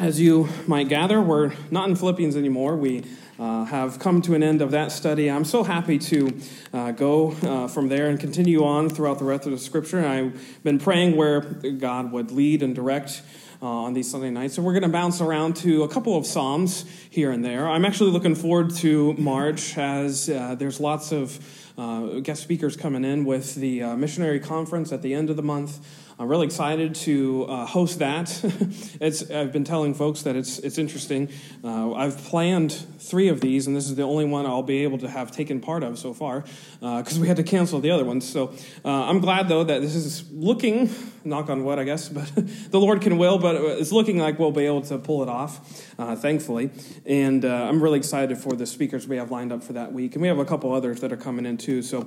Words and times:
as 0.00 0.18
you 0.18 0.48
might 0.66 0.88
gather, 0.88 1.20
we're 1.20 1.52
not 1.70 1.90
in 1.90 1.94
Philippians 1.94 2.34
anymore. 2.34 2.74
We 2.74 3.04
uh, 3.38 3.64
have 3.66 3.98
come 3.98 4.22
to 4.22 4.34
an 4.34 4.42
end 4.42 4.62
of 4.62 4.70
that 4.70 4.92
study. 4.92 5.30
I'm 5.30 5.44
so 5.44 5.62
happy 5.62 5.98
to 5.98 6.40
uh, 6.72 6.92
go 6.92 7.32
uh, 7.42 7.68
from 7.68 7.88
there 7.88 8.08
and 8.08 8.18
continue 8.18 8.64
on 8.64 8.88
throughout 8.88 9.18
the 9.18 9.26
rest 9.26 9.44
of 9.44 9.52
the 9.52 9.58
scripture. 9.58 9.98
And 9.98 10.06
I've 10.06 10.62
been 10.64 10.78
praying 10.78 11.16
where 11.16 11.42
God 11.42 12.12
would 12.12 12.30
lead 12.30 12.62
and 12.62 12.74
direct. 12.74 13.22
Uh, 13.62 13.66
on 13.66 13.92
these 13.92 14.10
Sunday 14.10 14.30
nights. 14.30 14.54
So 14.54 14.62
we're 14.62 14.72
going 14.72 14.84
to 14.84 14.88
bounce 14.88 15.20
around 15.20 15.54
to 15.56 15.82
a 15.82 15.88
couple 15.88 16.16
of 16.16 16.24
Psalms 16.24 16.86
here 17.10 17.30
and 17.30 17.44
there. 17.44 17.68
I'm 17.68 17.84
actually 17.84 18.10
looking 18.10 18.34
forward 18.34 18.74
to 18.76 19.12
March 19.18 19.76
as 19.76 20.30
uh, 20.30 20.54
there's 20.54 20.80
lots 20.80 21.12
of 21.12 21.38
uh, 21.78 22.20
guest 22.20 22.42
speakers 22.42 22.76
coming 22.76 23.04
in 23.04 23.24
with 23.24 23.54
the 23.54 23.80
missionary 23.96 24.40
conference 24.40 24.92
at 24.92 25.02
the 25.02 25.14
end 25.14 25.30
of 25.30 25.36
the 25.36 25.42
month. 25.42 25.78
I'm 26.20 26.28
really 26.28 26.44
excited 26.44 26.96
to 26.96 27.46
uh, 27.48 27.64
host 27.64 28.00
that. 28.00 28.28
it's, 29.00 29.30
I've 29.30 29.52
been 29.52 29.64
telling 29.64 29.94
folks 29.94 30.20
that 30.24 30.36
it's, 30.36 30.58
it's 30.58 30.76
interesting. 30.76 31.30
Uh, 31.64 31.94
I've 31.94 32.18
planned 32.18 32.72
three 32.98 33.28
of 33.28 33.40
these, 33.40 33.66
and 33.66 33.74
this 33.74 33.86
is 33.86 33.94
the 33.94 34.02
only 34.02 34.26
one 34.26 34.44
I'll 34.44 34.62
be 34.62 34.82
able 34.82 34.98
to 34.98 35.08
have 35.08 35.32
taken 35.32 35.60
part 35.60 35.82
of 35.82 35.98
so 35.98 36.12
far 36.12 36.40
because 36.80 37.16
uh, 37.16 37.20
we 37.22 37.26
had 37.26 37.38
to 37.38 37.42
cancel 37.42 37.80
the 37.80 37.90
other 37.90 38.04
ones. 38.04 38.30
So 38.30 38.52
uh, 38.84 38.90
I'm 39.08 39.20
glad, 39.20 39.48
though, 39.48 39.64
that 39.64 39.80
this 39.80 39.94
is 39.94 40.30
looking, 40.30 40.90
knock 41.24 41.48
on 41.48 41.64
wood, 41.64 41.78
I 41.78 41.84
guess, 41.84 42.08
but 42.10 42.30
the 42.70 42.78
Lord 42.78 43.00
can 43.00 43.16
will, 43.16 43.38
but 43.38 43.56
it's 43.56 43.90
looking 43.90 44.18
like 44.18 44.38
we'll 44.38 44.52
be 44.52 44.66
able 44.66 44.82
to 44.82 44.98
pull 44.98 45.22
it 45.22 45.30
off, 45.30 45.90
uh, 45.98 46.16
thankfully. 46.16 46.70
And 47.06 47.46
uh, 47.46 47.66
I'm 47.66 47.82
really 47.82 47.98
excited 47.98 48.36
for 48.36 48.52
the 48.52 48.66
speakers 48.66 49.08
we 49.08 49.16
have 49.16 49.30
lined 49.30 49.52
up 49.52 49.64
for 49.64 49.72
that 49.72 49.94
week. 49.94 50.16
And 50.16 50.22
we 50.22 50.28
have 50.28 50.38
a 50.38 50.44
couple 50.44 50.74
others 50.74 51.00
that 51.00 51.12
are 51.12 51.16
coming 51.16 51.46
in, 51.46 51.56
too, 51.60 51.82
so 51.82 52.02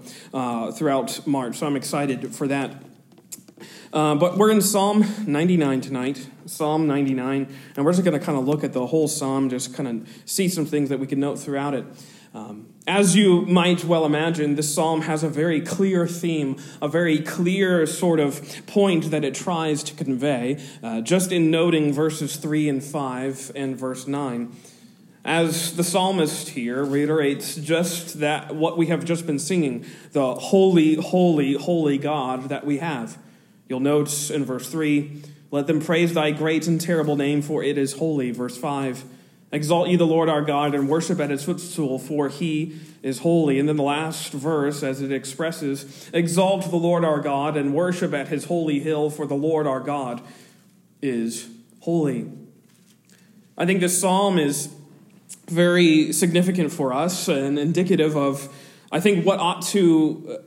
throughout 0.71 1.25
March. 1.25 1.57
So 1.57 1.67
I'm 1.67 1.75
excited 1.75 2.35
for 2.35 2.48
that. 2.48 2.73
Uh, 3.93 4.16
but 4.16 4.38
we're 4.38 4.49
in 4.49 4.59
Psalm 4.59 5.05
99 5.27 5.81
tonight, 5.81 6.27
Psalm 6.48 6.88
99, 6.88 7.48
and 7.76 7.85
we're 7.85 7.91
just 7.91 8.03
going 8.03 8.20
to 8.20 8.26
kind 8.26 8.38
of 8.38 8.48
look 8.48 8.63
at 8.63 8.73
the 8.73 8.88
whole 8.88 9.07
psalm, 9.07 9.49
just 9.49 9.76
kind 9.76 9.88
of 9.88 10.21
see 10.26 10.49
some 10.49 10.66
things 10.66 10.89
that 10.89 10.99
we 10.99 11.05
can 11.05 11.20
note 11.20 11.38
throughout 11.38 11.76
it. 11.76 11.85
Um, 12.34 12.70
as 12.87 13.15
you 13.15 13.41
might 13.41 13.85
well 13.85 14.04
imagine, 14.05 14.55
this 14.55 14.74
psalm 14.74 15.01
has 15.01 15.24
a 15.24 15.29
very 15.29 15.62
clear 15.62 16.07
theme, 16.07 16.57
a 16.81 16.87
very 16.87 17.20
clear 17.20 17.85
sort 17.85 18.20
of 18.20 18.65
point 18.65 19.12
that 19.12 19.24
it 19.24 19.35
tries 19.35 19.84
to 19.84 19.93
convey, 19.93 20.59
uh, 20.81 21.01
just 21.01 21.31
in 21.31 21.51
noting 21.51 21.93
verses 21.93 22.37
3 22.37 22.70
and 22.70 22.84
5 22.84 23.51
and 23.55 23.77
verse 23.77 24.07
9 24.07 24.51
as 25.26 25.76
the 25.76 25.84
psalmist 25.84 26.49
here 26.49 26.84
reiterates 26.84 27.55
just 27.55 28.20
that 28.20 28.55
what 28.55 28.77
we 28.77 28.88
have 28.88 29.05
just 29.05 29.26
been 29.26 29.40
singing 29.40 29.85
the 30.12 30.35
holy 30.35 30.96
holy 30.96 31.54
holy 31.54 31.98
god 31.98 32.49
that 32.49 32.65
we 32.65 32.80
have 32.80 33.18
You'll 33.70 33.80
note 33.80 34.30
in 34.30 34.43
verse 34.43 34.70
3 34.70 35.21
let 35.54 35.68
them 35.68 35.82
praise 35.82 36.15
thy 36.15 36.32
great 36.32 36.65
and 36.65 36.82
terrible 36.82 37.15
name, 37.15 37.43
for 37.43 37.63
it 37.63 37.77
is 37.77 37.93
holy. 37.93 38.32
Verse 38.32 38.57
5 38.57 39.04
Exalt 39.52 39.88
ye 39.88 39.96
the 39.96 40.07
Lord 40.07 40.27
our 40.27 40.41
God 40.41 40.74
and 40.74 40.90
worship 40.90 41.20
at 41.20 41.30
his 41.30 41.43
footstool, 41.43 41.99
for 41.99 42.27
he 42.27 42.80
is 43.04 43.20
holy. 43.20 43.60
And 43.60 43.70
then 43.70 43.76
the 43.76 43.84
last 43.84 44.34
verse, 44.34 44.82
as 44.82 44.99
it 44.99 45.12
expresses, 45.12 46.10
Exalt 46.12 46.71
the 46.71 46.76
Lord 46.76 47.05
our 47.05 47.20
God 47.20 47.55
and 47.55 47.71
worship 47.71 48.15
at 48.15 48.30
his 48.30 48.46
holy 48.46 48.80
hill, 48.80 49.12
for 49.12 49.27
the 49.27 49.35
Lord 49.35 49.68
our 49.68 49.80
God 49.80 50.24
is 51.04 51.48
holy. 51.82 52.32
I 53.55 53.68
think 53.68 53.80
this 53.80 54.02
psalm 54.02 54.40
is 54.40 54.74
very 55.48 56.13
significant 56.13 56.71
for 56.71 56.93
us 56.93 57.27
and 57.27 57.59
indicative 57.59 58.15
of, 58.15 58.53
I 58.91 58.99
think, 58.99 59.26
what 59.26 59.40
ought 59.40 59.62
to 59.67 60.40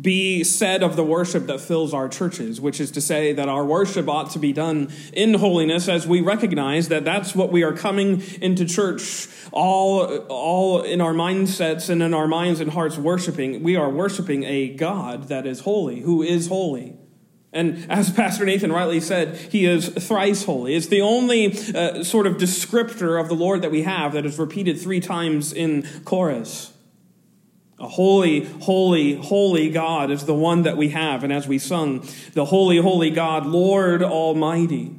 be 0.00 0.42
said 0.42 0.82
of 0.82 0.96
the 0.96 1.04
worship 1.04 1.46
that 1.46 1.60
fills 1.60 1.92
our 1.92 2.08
churches, 2.08 2.60
which 2.60 2.80
is 2.80 2.90
to 2.92 3.00
say 3.00 3.32
that 3.34 3.48
our 3.48 3.64
worship 3.64 4.08
ought 4.08 4.30
to 4.30 4.38
be 4.38 4.52
done 4.52 4.90
in 5.12 5.34
holiness 5.34 5.86
as 5.86 6.06
we 6.06 6.22
recognize 6.22 6.88
that 6.88 7.04
that's 7.04 7.34
what 7.34 7.52
we 7.52 7.62
are 7.62 7.74
coming 7.74 8.22
into 8.40 8.64
church 8.64 9.28
all, 9.52 10.06
all 10.28 10.82
in 10.82 11.02
our 11.02 11.12
mindsets 11.12 11.90
and 11.90 12.02
in 12.02 12.14
our 12.14 12.26
minds 12.26 12.60
and 12.60 12.70
hearts 12.70 12.96
worshiping. 12.96 13.62
We 13.62 13.76
are 13.76 13.90
worshiping 13.90 14.44
a 14.44 14.70
God 14.74 15.28
that 15.28 15.46
is 15.46 15.60
holy, 15.60 16.00
who 16.00 16.22
is 16.22 16.48
holy. 16.48 16.96
And 17.52 17.90
as 17.90 18.10
Pastor 18.14 18.44
Nathan 18.44 18.72
rightly 18.72 19.00
said, 19.00 19.36
he 19.36 19.66
is 19.66 19.88
thrice 19.88 20.44
holy. 20.44 20.74
It's 20.74 20.86
the 20.86 21.02
only 21.02 21.52
uh, 21.74 22.02
sort 22.02 22.26
of 22.26 22.36
descriptor 22.36 23.20
of 23.20 23.28
the 23.28 23.34
Lord 23.34 23.62
that 23.62 23.70
we 23.70 23.82
have 23.82 24.12
that 24.14 24.24
is 24.24 24.38
repeated 24.38 24.80
three 24.80 25.00
times 25.00 25.52
in 25.52 25.86
chorus. 26.04 26.72
A 27.78 27.88
holy, 27.88 28.44
holy, 28.44 29.16
holy 29.16 29.68
God 29.68 30.10
is 30.10 30.24
the 30.24 30.34
one 30.34 30.62
that 30.62 30.76
we 30.76 30.90
have. 30.90 31.24
And 31.24 31.32
as 31.32 31.48
we 31.48 31.58
sung, 31.58 32.06
the 32.32 32.44
holy, 32.44 32.78
holy 32.78 33.10
God, 33.10 33.44
Lord 33.44 34.02
Almighty. 34.02 34.94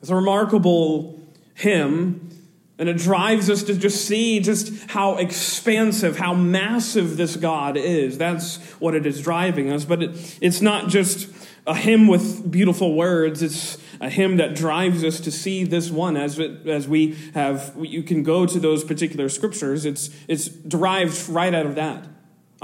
It's 0.00 0.10
a 0.10 0.16
remarkable 0.16 1.20
hymn, 1.54 2.30
and 2.78 2.88
it 2.88 2.96
drives 2.96 3.48
us 3.48 3.62
to 3.64 3.74
just 3.74 4.06
see 4.06 4.40
just 4.40 4.90
how 4.90 5.16
expansive, 5.16 6.18
how 6.18 6.34
massive 6.34 7.16
this 7.16 7.36
God 7.36 7.76
is. 7.76 8.18
That's 8.18 8.56
what 8.80 8.94
it 8.94 9.06
is 9.06 9.22
driving 9.22 9.70
us. 9.70 9.84
But 9.84 10.02
it, 10.02 10.38
it's 10.40 10.60
not 10.60 10.88
just 10.88 11.33
a 11.66 11.74
hymn 11.74 12.06
with 12.06 12.50
beautiful 12.50 12.94
words, 12.94 13.42
it's 13.42 13.78
a 14.00 14.10
hymn 14.10 14.36
that 14.36 14.54
drives 14.54 15.02
us 15.04 15.20
to 15.20 15.30
see 15.30 15.64
this 15.64 15.90
one 15.90 16.16
as, 16.16 16.38
it, 16.38 16.66
as 16.66 16.86
we 16.86 17.16
have 17.32 17.74
you 17.78 18.02
can 18.02 18.22
go 18.22 18.44
to 18.44 18.58
those 18.58 18.82
particular 18.82 19.28
scriptures 19.28 19.86
it's, 19.86 20.10
it's 20.26 20.48
derived 20.48 21.28
right 21.28 21.54
out 21.54 21.64
of 21.64 21.76
that 21.76 22.04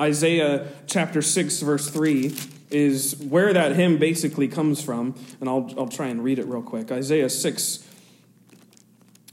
Isaiah 0.00 0.66
chapter 0.86 1.20
6, 1.20 1.60
verse 1.60 1.90
3 1.90 2.34
is 2.70 3.16
where 3.16 3.52
that 3.52 3.76
hymn 3.76 3.98
basically 3.98 4.48
comes 4.48 4.82
from. 4.82 5.14
And 5.40 5.48
I'll, 5.48 5.72
I'll 5.76 5.88
try 5.88 6.06
and 6.06 6.24
read 6.24 6.38
it 6.38 6.46
real 6.46 6.62
quick. 6.62 6.90
Isaiah 6.90 7.28
6, 7.28 7.86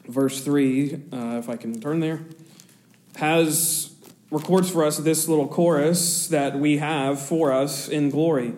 verse 0.07 0.43
3, 0.43 0.93
uh, 0.93 1.17
if 1.37 1.47
I 1.47 1.55
can 1.55 1.79
turn 1.79 2.01
there, 2.01 2.21
has 3.15 3.95
records 4.29 4.69
for 4.69 4.83
us 4.83 4.97
this 4.97 5.29
little 5.29 5.47
chorus 5.47 6.27
that 6.27 6.59
we 6.59 6.79
have 6.79 7.21
for 7.21 7.53
us 7.53 7.87
in 7.87 8.09
glory. 8.09 8.53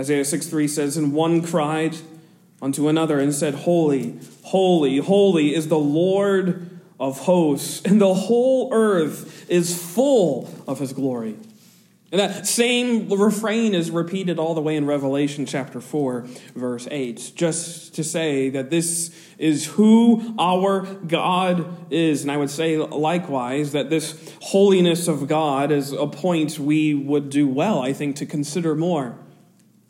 Isaiah 0.00 0.24
6 0.24 0.46
3 0.46 0.66
says, 0.66 0.96
And 0.96 1.12
one 1.12 1.42
cried 1.42 1.94
unto 2.62 2.88
another 2.88 3.20
and 3.20 3.34
said, 3.34 3.54
Holy, 3.54 4.18
holy, 4.44 4.96
holy 4.96 5.54
is 5.54 5.68
the 5.68 5.78
Lord 5.78 6.80
of 6.98 7.20
hosts, 7.20 7.82
and 7.82 8.00
the 8.00 8.14
whole 8.14 8.72
earth 8.72 9.50
is 9.50 9.78
full 9.78 10.48
of 10.66 10.78
his 10.78 10.94
glory. 10.94 11.36
And 12.12 12.18
that 12.18 12.46
same 12.46 13.10
refrain 13.10 13.74
is 13.74 13.90
repeated 13.90 14.38
all 14.38 14.54
the 14.54 14.62
way 14.62 14.74
in 14.74 14.86
Revelation 14.86 15.44
chapter 15.44 15.82
4, 15.82 16.22
verse 16.56 16.88
8, 16.90 17.32
just 17.36 17.94
to 17.94 18.02
say 18.02 18.48
that 18.48 18.70
this 18.70 19.14
is 19.36 19.66
who 19.66 20.34
our 20.38 20.80
God 20.80 21.92
is. 21.92 22.22
And 22.22 22.32
I 22.32 22.38
would 22.38 22.50
say 22.50 22.78
likewise 22.78 23.72
that 23.72 23.90
this 23.90 24.34
holiness 24.40 25.08
of 25.08 25.28
God 25.28 25.70
is 25.70 25.92
a 25.92 26.06
point 26.06 26.58
we 26.58 26.94
would 26.94 27.28
do 27.28 27.46
well, 27.46 27.80
I 27.80 27.92
think, 27.92 28.16
to 28.16 28.26
consider 28.26 28.74
more. 28.74 29.16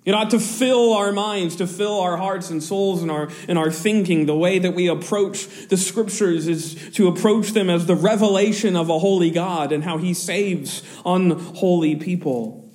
It 0.04 0.14
ought 0.14 0.30
to 0.30 0.40
fill 0.40 0.94
our 0.94 1.12
minds, 1.12 1.56
to 1.56 1.66
fill 1.66 2.00
our 2.00 2.16
hearts 2.16 2.48
and 2.48 2.62
souls 2.62 3.02
and 3.02 3.10
our, 3.10 3.28
and 3.48 3.58
our 3.58 3.70
thinking. 3.70 4.24
The 4.24 4.36
way 4.36 4.58
that 4.58 4.74
we 4.74 4.88
approach 4.88 5.68
the 5.68 5.76
scriptures 5.76 6.48
is 6.48 6.90
to 6.92 7.08
approach 7.08 7.50
them 7.50 7.68
as 7.68 7.86
the 7.86 7.94
revelation 7.94 8.76
of 8.76 8.88
a 8.88 8.98
holy 8.98 9.30
God 9.30 9.72
and 9.72 9.84
how 9.84 9.98
he 9.98 10.14
saves 10.14 10.82
unholy 11.04 11.96
people. 11.96 12.70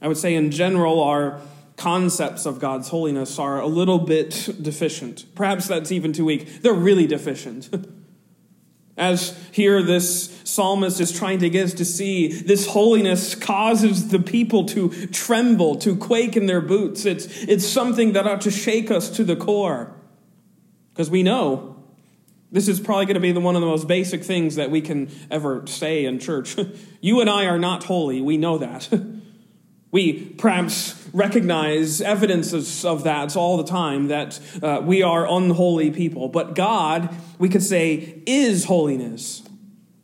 I 0.00 0.06
would 0.06 0.16
say, 0.16 0.36
in 0.36 0.52
general, 0.52 1.02
our 1.02 1.40
concepts 1.76 2.46
of 2.46 2.60
God's 2.60 2.88
holiness 2.88 3.38
are 3.38 3.60
a 3.60 3.66
little 3.66 3.98
bit 3.98 4.48
deficient. 4.60 5.24
Perhaps 5.34 5.66
that's 5.66 5.90
even 5.90 6.12
too 6.12 6.24
weak. 6.24 6.62
They're 6.62 6.72
really 6.72 7.08
deficient. 7.08 7.68
As 8.98 9.38
here, 9.52 9.82
this 9.82 10.40
psalmist 10.44 11.00
is 11.00 11.12
trying 11.12 11.38
to 11.38 11.48
get 11.48 11.66
us 11.66 11.74
to 11.74 11.84
see 11.84 12.28
this 12.28 12.66
holiness 12.66 13.34
causes 13.34 14.08
the 14.08 14.18
people 14.18 14.64
to 14.66 14.90
tremble, 15.08 15.76
to 15.76 15.96
quake 15.96 16.36
in 16.36 16.46
their 16.46 16.60
boots. 16.60 17.04
It's, 17.06 17.26
it's 17.44 17.66
something 17.66 18.12
that 18.12 18.26
ought 18.26 18.40
to 18.42 18.50
shake 18.50 18.90
us 18.90 19.08
to 19.10 19.24
the 19.24 19.36
core. 19.36 19.94
Because 20.92 21.10
we 21.10 21.22
know 21.22 21.76
this 22.50 22.66
is 22.66 22.80
probably 22.80 23.06
going 23.06 23.14
to 23.14 23.20
be 23.20 23.32
the, 23.32 23.40
one 23.40 23.54
of 23.54 23.60
the 23.60 23.68
most 23.68 23.86
basic 23.86 24.24
things 24.24 24.56
that 24.56 24.70
we 24.70 24.80
can 24.80 25.10
ever 25.30 25.66
say 25.66 26.04
in 26.04 26.18
church. 26.18 26.56
you 27.00 27.20
and 27.20 27.30
I 27.30 27.46
are 27.46 27.58
not 27.58 27.84
holy. 27.84 28.20
We 28.20 28.36
know 28.36 28.58
that. 28.58 28.88
We 29.90 30.24
perhaps 30.36 31.08
recognize 31.12 32.00
evidences 32.00 32.84
of 32.84 33.04
that 33.04 33.36
all 33.36 33.56
the 33.56 33.64
time 33.64 34.08
that 34.08 34.38
uh, 34.62 34.82
we 34.84 35.02
are 35.02 35.26
unholy 35.26 35.90
people. 35.90 36.28
But 36.28 36.54
God, 36.54 37.14
we 37.38 37.48
could 37.48 37.62
say, 37.62 38.22
is 38.26 38.66
holiness. 38.66 39.42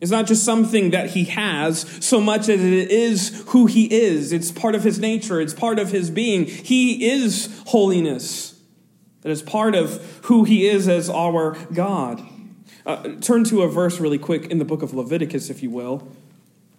It's 0.01 0.11
not 0.11 0.27
just 0.27 0.43
something 0.43 0.91
that 0.91 1.11
He 1.11 1.25
has 1.25 1.81
so 2.05 2.19
much 2.19 2.49
as 2.49 2.61
it 2.61 2.91
is 2.91 3.43
who 3.49 3.65
He 3.65 3.85
is. 3.85 4.33
It's 4.33 4.51
part 4.51 4.75
of 4.75 4.83
His 4.83 4.99
nature, 4.99 5.39
it's 5.39 5.53
part 5.53 5.79
of 5.79 5.91
His 5.91 6.09
being. 6.09 6.45
He 6.45 7.09
is 7.09 7.63
holiness. 7.67 8.59
That 9.21 9.29
is 9.29 9.41
part 9.41 9.75
of 9.75 10.19
who 10.25 10.43
He 10.43 10.67
is 10.67 10.87
as 10.87 11.09
our 11.09 11.57
God. 11.73 12.23
Uh, 12.85 13.15
turn 13.19 13.43
to 13.45 13.63
a 13.63 13.67
verse 13.67 13.99
really 13.99 14.19
quick 14.19 14.45
in 14.51 14.59
the 14.59 14.65
book 14.65 14.83
of 14.83 14.93
Leviticus, 14.93 15.49
if 15.49 15.63
you 15.63 15.71
will. 15.71 16.07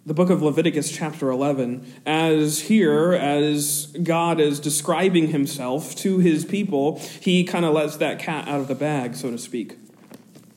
The 0.07 0.13
book 0.13 0.29
of 0.29 0.41
Leviticus, 0.41 0.89
chapter 0.89 1.29
11, 1.29 1.85
as 2.05 2.61
here, 2.61 3.11
as 3.11 3.87
God 4.01 4.39
is 4.39 4.61
describing 4.61 5.27
himself 5.27 5.95
to 5.97 6.19
his 6.19 6.45
people, 6.45 6.97
he 7.19 7.43
kind 7.43 7.65
of 7.65 7.73
lets 7.73 7.97
that 7.97 8.17
cat 8.17 8.47
out 8.47 8.61
of 8.61 8.69
the 8.69 8.73
bag, 8.73 9.15
so 9.15 9.29
to 9.29 9.37
speak. 9.37 9.75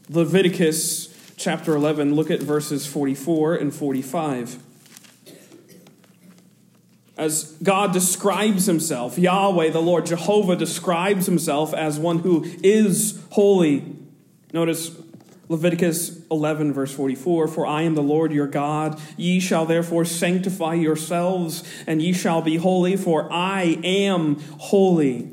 Leviticus 0.09 1.35
chapter 1.37 1.75
11, 1.75 2.15
look 2.15 2.31
at 2.31 2.39
verses 2.39 2.87
44 2.87 3.57
and 3.57 3.75
45. 3.75 4.63
As 7.19 7.51
God 7.61 7.93
describes 7.93 8.67
himself, 8.67 9.19
Yahweh, 9.19 9.71
the 9.71 9.83
Lord 9.83 10.07
Jehovah, 10.07 10.55
describes 10.55 11.27
himself 11.27 11.75
as 11.75 11.99
one 11.99 12.21
who 12.21 12.45
is 12.63 13.21
holy. 13.31 13.97
Notice 14.53 14.91
Leviticus 15.51 16.25
11, 16.31 16.73
verse 16.73 16.95
44 16.95 17.49
For 17.49 17.67
I 17.67 17.83
am 17.83 17.97
the 17.97 18.03
Lord 18.03 18.33
your 18.33 18.47
God. 18.47 19.01
Ye 19.17 19.41
shall 19.41 19.67
therefore 19.67 20.05
sanctify 20.05 20.75
yourselves, 20.75 21.65
and 21.89 22.01
ye 22.01 22.13
shall 22.13 22.41
be 22.41 22.57
holy, 22.57 22.97
for 22.97 23.31
I 23.33 23.81
am 23.83 24.37
holy. 24.59 25.29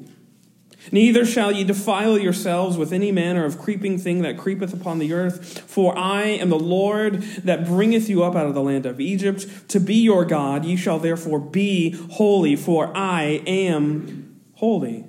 Neither 0.92 1.24
shall 1.24 1.52
ye 1.52 1.64
defile 1.64 2.18
yourselves 2.18 2.78
with 2.78 2.92
any 2.92 3.12
manner 3.12 3.46
of 3.46 3.60
creeping 3.60 4.00
thing 4.00 4.24
that 4.24 4.40
creepeth 4.40 4.74
upon 4.74 4.98
the 4.98 5.14
earth, 5.14 5.70
for 5.70 5.96
I 5.96 6.24
am 6.24 6.50
the 6.50 6.58
Lord 6.58 7.22
that 7.44 7.68
bringeth 7.68 8.10
you 8.10 8.24
up 8.24 8.36
out 8.36 8.48
of 8.48 8.56
the 8.56 8.64
land 8.64 8.88
of 8.88 9.00
Egypt 9.00 9.70
to 9.70 9.80
be 9.80 9.96
your 9.98 10.26
God. 10.26 10.66
Ye 10.66 10.78
shall 10.78 10.98
therefore 10.98 11.40
be 11.40 11.92
holy, 12.14 12.56
for 12.56 12.96
I 12.98 13.44
am 13.46 14.42
holy. 14.56 15.06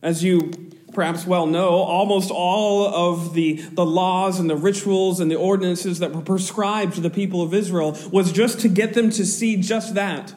As 0.00 0.22
you 0.22 0.67
perhaps 0.98 1.24
well 1.24 1.46
know, 1.46 1.68
almost 1.68 2.28
all 2.28 2.84
of 2.92 3.32
the, 3.32 3.52
the 3.52 3.86
laws 3.86 4.40
and 4.40 4.50
the 4.50 4.56
rituals 4.56 5.20
and 5.20 5.30
the 5.30 5.36
ordinances 5.36 6.00
that 6.00 6.12
were 6.12 6.20
prescribed 6.20 6.94
to 6.94 7.00
the 7.00 7.08
people 7.08 7.40
of 7.40 7.54
Israel 7.54 7.96
was 8.10 8.32
just 8.32 8.58
to 8.58 8.68
get 8.68 8.94
them 8.94 9.08
to 9.10 9.24
see 9.24 9.56
just 9.58 9.94
that. 9.94 10.34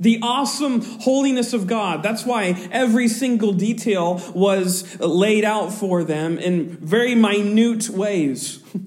The 0.00 0.18
awesome 0.20 0.80
holiness 0.80 1.52
of 1.52 1.68
God. 1.68 2.02
That's 2.02 2.26
why 2.26 2.68
every 2.72 3.06
single 3.06 3.52
detail 3.52 4.20
was 4.34 4.98
laid 4.98 5.44
out 5.44 5.72
for 5.72 6.02
them 6.02 6.36
in 6.36 6.78
very 6.78 7.14
minute 7.14 7.88
ways. 7.88 8.60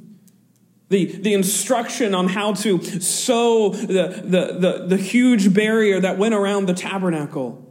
The, 0.88 1.06
the 1.06 1.34
instruction 1.34 2.14
on 2.14 2.28
how 2.28 2.54
to 2.54 2.80
sew 3.02 3.70
the, 3.70 4.22
the, 4.24 4.60
the, 4.60 4.86
the 4.90 4.98
huge 4.98 5.52
barrier 5.52 6.00
that 6.00 6.20
went 6.20 6.36
around 6.36 6.68
the 6.68 6.76
tabernacle 6.76 7.65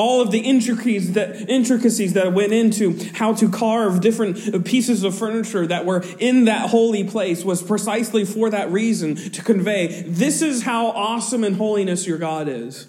all 0.00 0.22
of 0.22 0.30
the 0.30 0.38
intricacies 0.38 1.12
that, 1.12 1.48
intricacies 1.48 2.14
that 2.14 2.32
went 2.32 2.52
into 2.52 2.98
how 3.14 3.34
to 3.34 3.50
carve 3.50 4.00
different 4.00 4.64
pieces 4.64 5.04
of 5.04 5.14
furniture 5.14 5.66
that 5.66 5.84
were 5.84 6.02
in 6.18 6.46
that 6.46 6.70
holy 6.70 7.04
place 7.04 7.44
was 7.44 7.62
precisely 7.62 8.24
for 8.24 8.48
that 8.48 8.72
reason 8.72 9.14
to 9.14 9.42
convey 9.42 10.02
this 10.06 10.40
is 10.40 10.62
how 10.62 10.86
awesome 10.86 11.44
in 11.44 11.54
holiness 11.54 12.06
your 12.06 12.16
God 12.16 12.48
is. 12.48 12.86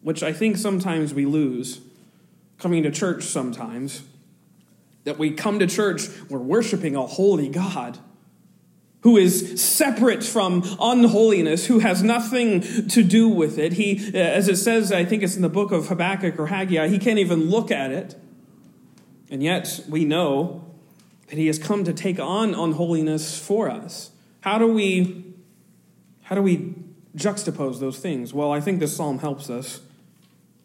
Which 0.00 0.22
I 0.22 0.32
think 0.32 0.56
sometimes 0.56 1.12
we 1.12 1.26
lose 1.26 1.80
coming 2.58 2.82
to 2.84 2.90
church 2.90 3.24
sometimes. 3.24 4.02
That 5.04 5.18
we 5.18 5.32
come 5.32 5.58
to 5.58 5.66
church, 5.66 6.08
we're 6.30 6.38
worshiping 6.38 6.96
a 6.96 7.06
holy 7.06 7.48
God 7.48 7.98
who 9.02 9.16
is 9.16 9.60
separate 9.62 10.24
from 10.24 10.62
unholiness, 10.80 11.66
who 11.66 11.80
has 11.80 12.02
nothing 12.02 12.60
to 12.88 13.02
do 13.02 13.28
with 13.28 13.58
it. 13.58 13.74
He, 13.74 14.12
uh, 14.14 14.18
as 14.18 14.48
it 14.48 14.56
says, 14.56 14.92
I 14.92 15.04
think 15.04 15.22
it's 15.22 15.36
in 15.36 15.42
the 15.42 15.48
book 15.48 15.72
of 15.72 15.88
Habakkuk 15.88 16.38
or 16.38 16.46
Haggai, 16.46 16.88
he 16.88 16.98
can't 16.98 17.18
even 17.18 17.50
look 17.50 17.70
at 17.70 17.90
it. 17.90 18.14
And 19.30 19.42
yet 19.42 19.80
we 19.88 20.04
know 20.04 20.64
that 21.28 21.36
he 21.36 21.46
has 21.48 21.58
come 21.58 21.84
to 21.84 21.92
take 21.92 22.20
on 22.20 22.54
unholiness 22.54 23.38
for 23.38 23.70
us. 23.70 24.10
How 24.40 24.58
do 24.58 24.66
we 24.66 25.24
how 26.24 26.36
do 26.36 26.42
we 26.42 26.74
juxtapose 27.16 27.80
those 27.80 27.98
things? 27.98 28.32
Well, 28.32 28.52
I 28.52 28.60
think 28.60 28.80
this 28.80 28.96
psalm 28.96 29.18
helps 29.18 29.50
us. 29.50 29.80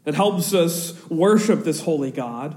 It 0.05 0.15
helps 0.15 0.53
us 0.53 0.93
worship 1.09 1.63
this 1.63 1.81
holy 1.81 2.11
God. 2.11 2.55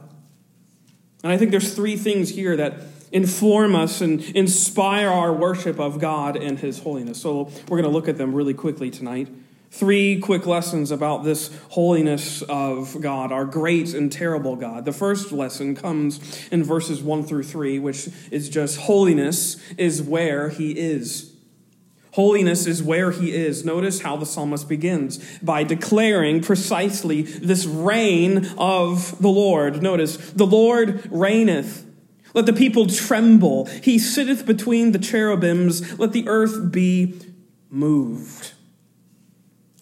And 1.23 1.33
I 1.33 1.37
think 1.37 1.51
there's 1.51 1.75
three 1.75 1.97
things 1.97 2.31
here 2.31 2.57
that 2.57 2.75
inform 3.13 3.75
us 3.75 4.01
and 4.01 4.21
inspire 4.37 5.09
our 5.09 5.33
worship 5.33 5.79
of 5.79 5.99
God 5.99 6.37
and 6.37 6.59
His 6.59 6.79
holiness. 6.81 7.21
So 7.21 7.51
we're 7.69 7.81
going 7.81 7.85
to 7.85 7.91
look 7.91 8.09
at 8.09 8.19
them 8.19 8.35
really 8.35 8.55
quickly 8.55 8.91
tonight. 8.91 9.29
Three 9.73 10.19
quick 10.19 10.47
lessons 10.47 10.91
about 10.91 11.23
this 11.23 11.57
holiness 11.71 12.43
of 12.43 13.01
God, 13.01 13.31
our 13.31 13.45
great 13.45 13.95
and 13.95 14.11
terrible 14.11 14.57
God. 14.57 14.85
The 14.85 14.93
first 14.93 15.31
lesson 15.31 15.77
comes 15.77 16.49
in 16.51 16.65
verses 16.65 17.03
1 17.03 17.23
through 17.25 17.45
3, 17.45 17.79
which 17.79 18.09
is 18.33 18.49
just 18.49 18.81
holiness 18.81 19.57
is 19.77 20.03
where 20.03 20.49
He 20.49 20.73
is. 20.73 21.31
Holiness 22.13 22.67
is 22.67 22.83
where 22.83 23.13
he 23.13 23.33
is. 23.33 23.65
Notice 23.65 24.01
how 24.01 24.17
the 24.17 24.27
psalmist 24.27 24.69
begins 24.69 25.19
by 25.41 25.63
declaring 25.63 26.43
precisely 26.43 27.23
this 27.23 27.67
reign 27.67 28.47
of 28.59 29.21
the 29.21 29.29
Lord. 29.29 29.83
Notice, 29.83 30.17
the 30.33 30.47
Lord 30.47 31.09
reigneth. 31.11 31.87
Let 32.35 32.47
the 32.47 32.53
people 32.53 32.87
tremble. 32.87 33.67
He 33.67 33.99
sitteth 33.99 34.47
between 34.47 34.93
the 34.93 34.99
cherubims. 34.99 35.99
Let 35.99 36.13
the 36.13 36.29
earth 36.29 36.71
be 36.71 37.15
moved. 37.69 38.53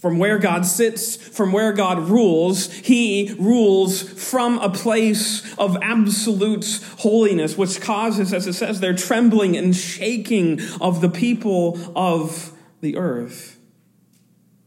From 0.00 0.19
where 0.19 0.39
God 0.39 0.65
sits, 0.65 1.17
from 1.17 1.50
where 1.50 1.73
God 1.73 2.09
rules, 2.09 2.73
he 2.73 3.35
rules 3.39 4.00
from 4.03 4.59
a 4.59 4.71
place 4.71 5.43
of 5.59 5.77
absolute 5.83 6.81
holiness, 6.99 7.59
which 7.59 7.81
causes, 7.81 8.33
as 8.33 8.47
it 8.47 8.53
says 8.53 8.79
there, 8.79 8.95
trembling 8.95 9.56
and 9.56 9.75
shaking 9.75 10.61
of 10.81 11.00
the 11.00 11.09
people 11.09 11.79
of 11.97 12.53
the 12.81 12.97
earth. 12.97 13.59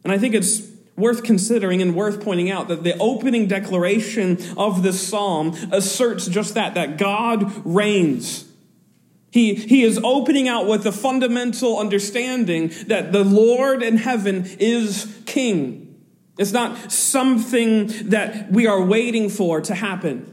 And 0.03 0.11
I 0.11 0.17
think 0.17 0.35
it's 0.35 0.70
worth 1.01 1.23
considering 1.23 1.81
and 1.81 1.95
worth 1.95 2.23
pointing 2.23 2.49
out 2.49 2.67
that 2.69 2.83
the 2.83 2.97
opening 2.99 3.47
declaration 3.47 4.37
of 4.55 4.83
this 4.83 5.05
psalm 5.05 5.57
asserts 5.71 6.27
just 6.27 6.53
that, 6.53 6.75
that 6.75 6.97
God 6.97 7.51
reigns. 7.65 8.45
He, 9.31 9.55
he 9.55 9.83
is 9.83 9.99
opening 10.03 10.47
out 10.47 10.67
with 10.67 10.83
the 10.83 10.91
fundamental 10.91 11.79
understanding 11.79 12.71
that 12.87 13.11
the 13.11 13.23
Lord 13.23 13.81
in 13.81 13.97
heaven 13.97 14.45
is 14.59 15.21
king. 15.25 15.87
It's 16.37 16.51
not 16.51 16.91
something 16.91 18.09
that 18.09 18.51
we 18.51 18.67
are 18.67 18.83
waiting 18.83 19.29
for 19.29 19.61
to 19.61 19.75
happen. 19.75 20.27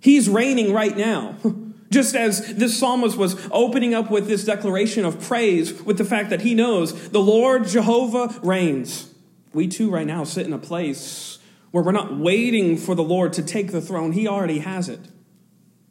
He's 0.00 0.28
reigning 0.28 0.72
right 0.72 0.96
now. 0.96 1.36
Just 1.90 2.14
as 2.14 2.54
this 2.54 2.78
psalmist 2.78 3.16
was 3.16 3.48
opening 3.50 3.94
up 3.94 4.10
with 4.10 4.28
this 4.28 4.44
declaration 4.44 5.06
of 5.06 5.20
praise 5.22 5.72
with 5.82 5.96
the 5.96 6.04
fact 6.04 6.28
that 6.30 6.42
he 6.42 6.54
knows 6.54 7.08
the 7.08 7.18
Lord 7.18 7.66
Jehovah 7.66 8.38
reigns 8.42 9.07
we 9.52 9.68
too 9.68 9.90
right 9.90 10.06
now 10.06 10.24
sit 10.24 10.46
in 10.46 10.52
a 10.52 10.58
place 10.58 11.38
where 11.70 11.82
we're 11.82 11.92
not 11.92 12.16
waiting 12.16 12.76
for 12.76 12.94
the 12.94 13.02
Lord 13.02 13.32
to 13.34 13.42
take 13.42 13.72
the 13.72 13.80
throne. 13.80 14.12
He 14.12 14.26
already 14.26 14.60
has 14.60 14.88
it. 14.88 15.00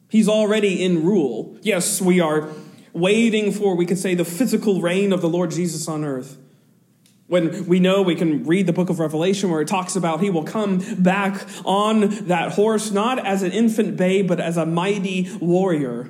He's 0.10 0.30
already 0.30 0.84
in 0.84 1.04
rule. 1.04 1.58
Yes, 1.62 2.02
we 2.02 2.20
are 2.20 2.50
waiting 2.94 3.52
for, 3.52 3.76
we 3.76 3.86
could 3.86 3.98
say, 3.98 4.16
the 4.16 4.26
physical 4.26 4.82
reign 4.82 5.12
of 5.14 5.22
the 5.22 5.30
Lord 5.30 5.52
Jesus 5.52 5.88
on 5.88 6.04
earth. 6.04 6.38
When 7.28 7.68
we 7.68 7.82
know 7.82 8.02
we 8.02 8.16
can 8.16 8.46
read 8.46 8.68
the 8.68 8.74
book 8.74 8.90
of 8.90 9.00
Revelation 9.00 9.52
where 9.52 9.60
it 9.60 9.68
talks 9.68 9.98
about 9.98 10.22
he 10.22 10.30
will 10.30 10.46
come 10.46 10.80
back 10.96 11.46
on 11.66 12.10
that 12.28 12.54
horse, 12.54 12.90
not 12.90 13.20
as 13.20 13.44
an 13.44 13.52
infant 13.52 13.98
babe, 13.98 14.28
but 14.30 14.40
as 14.40 14.56
a 14.56 14.66
mighty 14.66 15.30
warrior. 15.42 16.10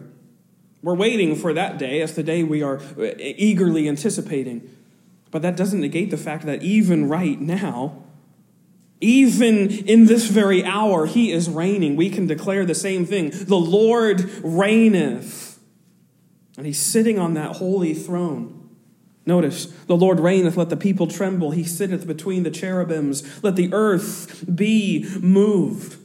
We're 0.84 0.94
waiting 0.94 1.36
for 1.36 1.54
that 1.54 1.80
day 1.80 2.02
as 2.02 2.14
the 2.14 2.22
day 2.22 2.44
we 2.44 2.62
are 2.62 2.78
uh, 2.78 3.16
eagerly 3.18 3.90
anticipating. 3.90 4.77
But 5.32 5.42
that 5.42 5.58
doesn't 5.58 5.82
negate 5.82 6.12
the 6.12 6.18
fact 6.18 6.46
that 6.46 6.64
even 6.64 7.10
right 7.10 7.40
now, 7.40 8.04
even 9.00 9.70
in 9.70 10.06
this 10.06 10.28
very 10.28 10.64
hour, 10.64 11.06
he 11.06 11.32
is 11.32 11.50
reigning. 11.50 11.96
We 11.96 12.10
can 12.10 12.28
declare 12.28 12.66
the 12.66 12.76
same 12.76 13.06
thing. 13.06 13.32
The 13.32 13.58
Lord 13.58 14.30
reigneth. 14.44 15.60
And 16.58 16.66
he's 16.66 16.80
sitting 16.80 17.20
on 17.20 17.36
that 17.36 17.58
holy 17.58 17.94
throne. 17.94 18.70
Notice, 19.28 19.66
the 19.66 19.98
Lord 19.98 20.20
reigneth, 20.22 20.56
let 20.56 20.70
the 20.70 20.78
people 20.78 21.06
tremble. 21.06 21.52
He 21.52 21.66
sitteth 21.66 22.08
between 22.08 22.44
the 22.44 22.50
cherubims. 22.50 23.44
Let 23.44 23.58
the 23.58 23.72
earth 23.74 24.46
be 24.56 25.06
moved. 25.20 26.00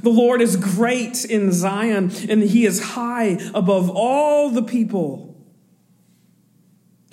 The 0.00 0.10
Lord 0.10 0.40
is 0.40 0.56
great 0.56 1.24
in 1.24 1.52
Zion, 1.52 2.12
and 2.30 2.42
he 2.42 2.64
is 2.64 2.82
high 2.82 3.38
above 3.52 3.90
all 3.90 4.48
the 4.48 4.62
people. 4.62 5.31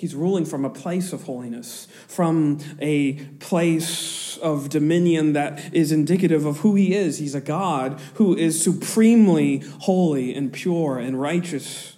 He's 0.00 0.14
ruling 0.14 0.46
from 0.46 0.64
a 0.64 0.70
place 0.70 1.12
of 1.12 1.24
holiness, 1.24 1.86
from 2.08 2.60
a 2.80 3.12
place 3.38 4.38
of 4.38 4.70
dominion 4.70 5.34
that 5.34 5.74
is 5.74 5.92
indicative 5.92 6.46
of 6.46 6.60
who 6.60 6.74
he 6.74 6.94
is. 6.94 7.18
He's 7.18 7.34
a 7.34 7.40
God 7.42 8.00
who 8.14 8.34
is 8.34 8.64
supremely 8.64 9.58
holy 9.80 10.34
and 10.34 10.50
pure 10.50 10.98
and 10.98 11.20
righteous. 11.20 11.96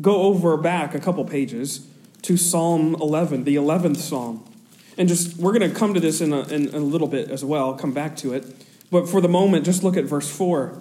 Go 0.00 0.22
over 0.22 0.56
back 0.56 0.94
a 0.94 1.00
couple 1.00 1.22
pages 1.26 1.86
to 2.22 2.38
Psalm 2.38 2.94
11, 2.94 3.44
the 3.44 3.56
11th 3.56 3.98
Psalm. 3.98 4.42
And 4.96 5.06
just, 5.06 5.36
we're 5.36 5.52
going 5.52 5.70
to 5.70 5.78
come 5.78 5.92
to 5.92 6.00
this 6.00 6.22
in 6.22 6.32
a, 6.32 6.44
in 6.44 6.74
a 6.74 6.78
little 6.78 7.08
bit 7.08 7.30
as 7.30 7.44
well, 7.44 7.74
come 7.74 7.92
back 7.92 8.16
to 8.16 8.32
it. 8.32 8.46
But 8.90 9.06
for 9.06 9.20
the 9.20 9.28
moment, 9.28 9.66
just 9.66 9.84
look 9.84 9.98
at 9.98 10.04
verse 10.04 10.34
4. 10.34 10.78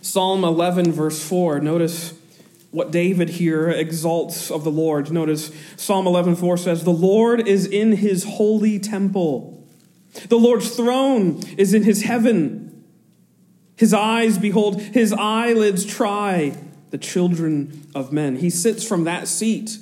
Psalm 0.00 0.44
11, 0.44 0.92
verse 0.92 1.22
4. 1.22 1.60
Notice 1.60 2.14
what 2.70 2.90
David 2.90 3.30
here 3.30 3.68
exalts 3.68 4.50
of 4.50 4.64
the 4.64 4.70
Lord. 4.70 5.10
Notice 5.12 5.50
Psalm 5.76 6.06
11:4 6.06 6.56
says, 6.56 6.84
"The 6.84 6.90
Lord 6.90 7.46
is 7.46 7.66
in 7.66 7.92
his 7.92 8.24
holy 8.24 8.78
temple. 8.78 9.64
The 10.28 10.38
Lord's 10.38 10.70
throne 10.70 11.40
is 11.56 11.74
in 11.74 11.82
his 11.84 12.02
heaven. 12.02 12.84
His 13.76 13.92
eyes 13.92 14.38
behold, 14.38 14.80
his 14.80 15.12
eyelids 15.12 15.84
try 15.84 16.54
the 16.90 16.98
children 16.98 17.82
of 17.94 18.12
men." 18.12 18.36
He 18.36 18.50
sits 18.50 18.84
from 18.84 19.04
that 19.04 19.28
seat 19.28 19.78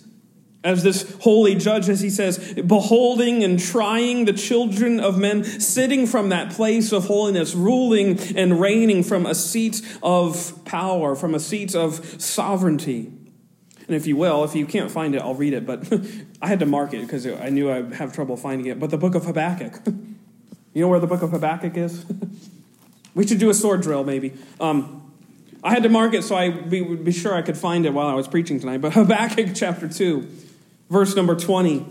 as 0.64 0.83
this 0.83 1.14
holy 1.21 1.54
judge, 1.54 1.90
as 1.90 2.00
he 2.00 2.09
says, 2.09 2.54
beholding 2.54 3.44
and 3.44 3.61
trying 3.61 4.25
the 4.25 4.33
children 4.33 4.99
of 4.99 5.18
men, 5.18 5.44
sitting 5.44 6.06
from 6.06 6.30
that 6.30 6.50
place 6.50 6.90
of 6.90 7.04
holiness, 7.04 7.54
ruling 7.54 8.18
and 8.35 8.59
reigning 8.59 9.02
from 9.02 9.26
a 9.26 9.35
seat 9.35 9.83
of 10.02 10.64
power, 10.64 11.14
from 11.14 11.35
a 11.35 11.40
seat 11.40 11.75
of 11.75 12.21
sovereignty. 12.21 13.12
And 13.87 13.94
if 13.94 14.06
you 14.06 14.16
will, 14.16 14.42
if 14.44 14.54
you 14.54 14.64
can't 14.64 14.90
find 14.90 15.14
it, 15.14 15.21
I'll 15.21 15.35
read 15.35 15.52
it, 15.52 15.66
but 15.66 15.92
I 16.42 16.49
had 16.49 16.61
to 16.61 16.66
mark 16.66 16.94
it 16.94 17.02
because 17.02 17.26
I 17.26 17.50
knew 17.50 17.71
I'd 17.71 17.92
have 17.92 18.14
trouble 18.14 18.38
finding 18.38 18.66
it. 18.66 18.80
But 18.80 18.88
the 18.88 18.97
book 18.97 19.14
of 19.14 19.26
Habakkuk. 19.26 19.83
you 19.87 20.80
know 20.80 20.88
where 20.88 21.00
the 21.00 21.06
book 21.06 21.21
of 21.21 21.33
Habakkuk 21.33 21.76
is? 21.76 22.06
we 23.14 23.26
should 23.26 23.38
do 23.38 23.50
a 23.50 23.54
sword 23.54 23.83
drill, 23.83 24.02
maybe. 24.02 24.33
Um, 24.59 25.02
I 25.62 25.71
had 25.71 25.83
to 25.83 25.90
mark 25.90 26.14
it 26.14 26.25
so 26.25 26.35
I 26.35 26.49
would 26.49 26.71
be, 26.71 26.83
be 26.83 27.12
sure 27.12 27.35
I 27.35 27.42
could 27.42 27.59
find 27.59 27.85
it 27.85 27.92
while 27.92 28.06
I 28.06 28.14
was 28.14 28.28
preaching 28.28 28.59
tonight. 28.61 28.80
But 28.80 28.94
Habakkuk 28.94 29.50
chapter 29.54 29.88
2. 29.88 30.26
Verse 30.91 31.17
number 31.17 31.35
20 31.35 31.85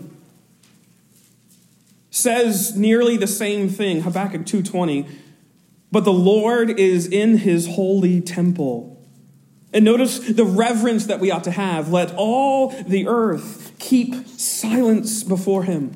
says 2.10 2.76
nearly 2.76 3.16
the 3.16 3.26
same 3.26 3.68
thing, 3.68 4.02
Habakkuk 4.02 4.46
2:20, 4.46 5.06
but 5.90 6.04
the 6.04 6.12
Lord 6.12 6.78
is 6.78 7.06
in 7.06 7.38
his 7.38 7.66
holy 7.66 8.20
temple. 8.20 9.02
And 9.72 9.84
notice 9.84 10.20
the 10.20 10.44
reverence 10.44 11.06
that 11.06 11.18
we 11.18 11.32
ought 11.32 11.44
to 11.44 11.50
have. 11.50 11.90
Let 11.90 12.14
all 12.16 12.68
the 12.86 13.08
earth 13.08 13.72
keep 13.80 14.28
silence 14.28 15.24
before 15.24 15.64
him. 15.64 15.92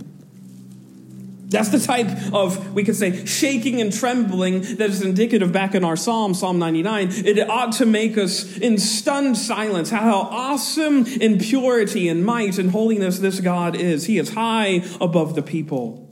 That's 1.49 1.71
the 1.71 1.81
type 1.81 2.09
of, 2.35 2.75
we 2.75 2.85
could 2.85 2.97
say, 2.97 3.25
shaking 3.25 3.81
and 3.81 3.91
trembling 3.91 4.61
that 4.77 4.91
is 4.91 5.01
indicative 5.01 5.51
back 5.51 5.75
in 5.75 5.83
our 5.83 5.97
psalm, 5.97 6.35
Psalm 6.35 6.59
99. 6.59 7.09
It 7.11 7.49
ought 7.49 7.73
to 7.77 7.87
make 7.87 8.19
us 8.19 8.59
in 8.59 8.77
stunned 8.77 9.39
silence 9.39 9.89
how 9.89 10.29
awesome 10.31 11.07
in 11.07 11.39
purity 11.39 12.09
and 12.09 12.25
might 12.25 12.59
and 12.59 12.71
holiness 12.71 13.19
this 13.19 13.41
God 13.41 13.77
is. 13.77 14.05
He 14.05 14.19
is 14.19 14.35
high 14.35 14.83
above 15.01 15.35
the 15.35 15.43
people. 15.43 16.05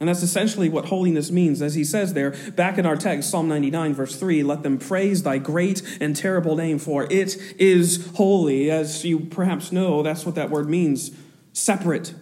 And 0.00 0.08
that's 0.08 0.22
essentially 0.22 0.68
what 0.68 0.84
holiness 0.84 1.30
means. 1.30 1.62
As 1.62 1.74
he 1.74 1.82
says 1.82 2.12
there, 2.12 2.32
back 2.54 2.76
in 2.76 2.84
our 2.84 2.94
text, 2.94 3.30
Psalm 3.30 3.48
99, 3.48 3.94
verse 3.94 4.16
3, 4.16 4.42
let 4.42 4.62
them 4.62 4.78
praise 4.78 5.22
thy 5.22 5.38
great 5.38 5.82
and 5.98 6.14
terrible 6.14 6.56
name, 6.56 6.78
for 6.78 7.10
it 7.10 7.36
is 7.58 8.10
holy. 8.16 8.70
As 8.70 9.02
you 9.02 9.20
perhaps 9.20 9.72
know, 9.72 10.02
that's 10.02 10.26
what 10.26 10.34
that 10.34 10.50
word 10.50 10.68
means 10.68 11.10
separate, 11.54 12.14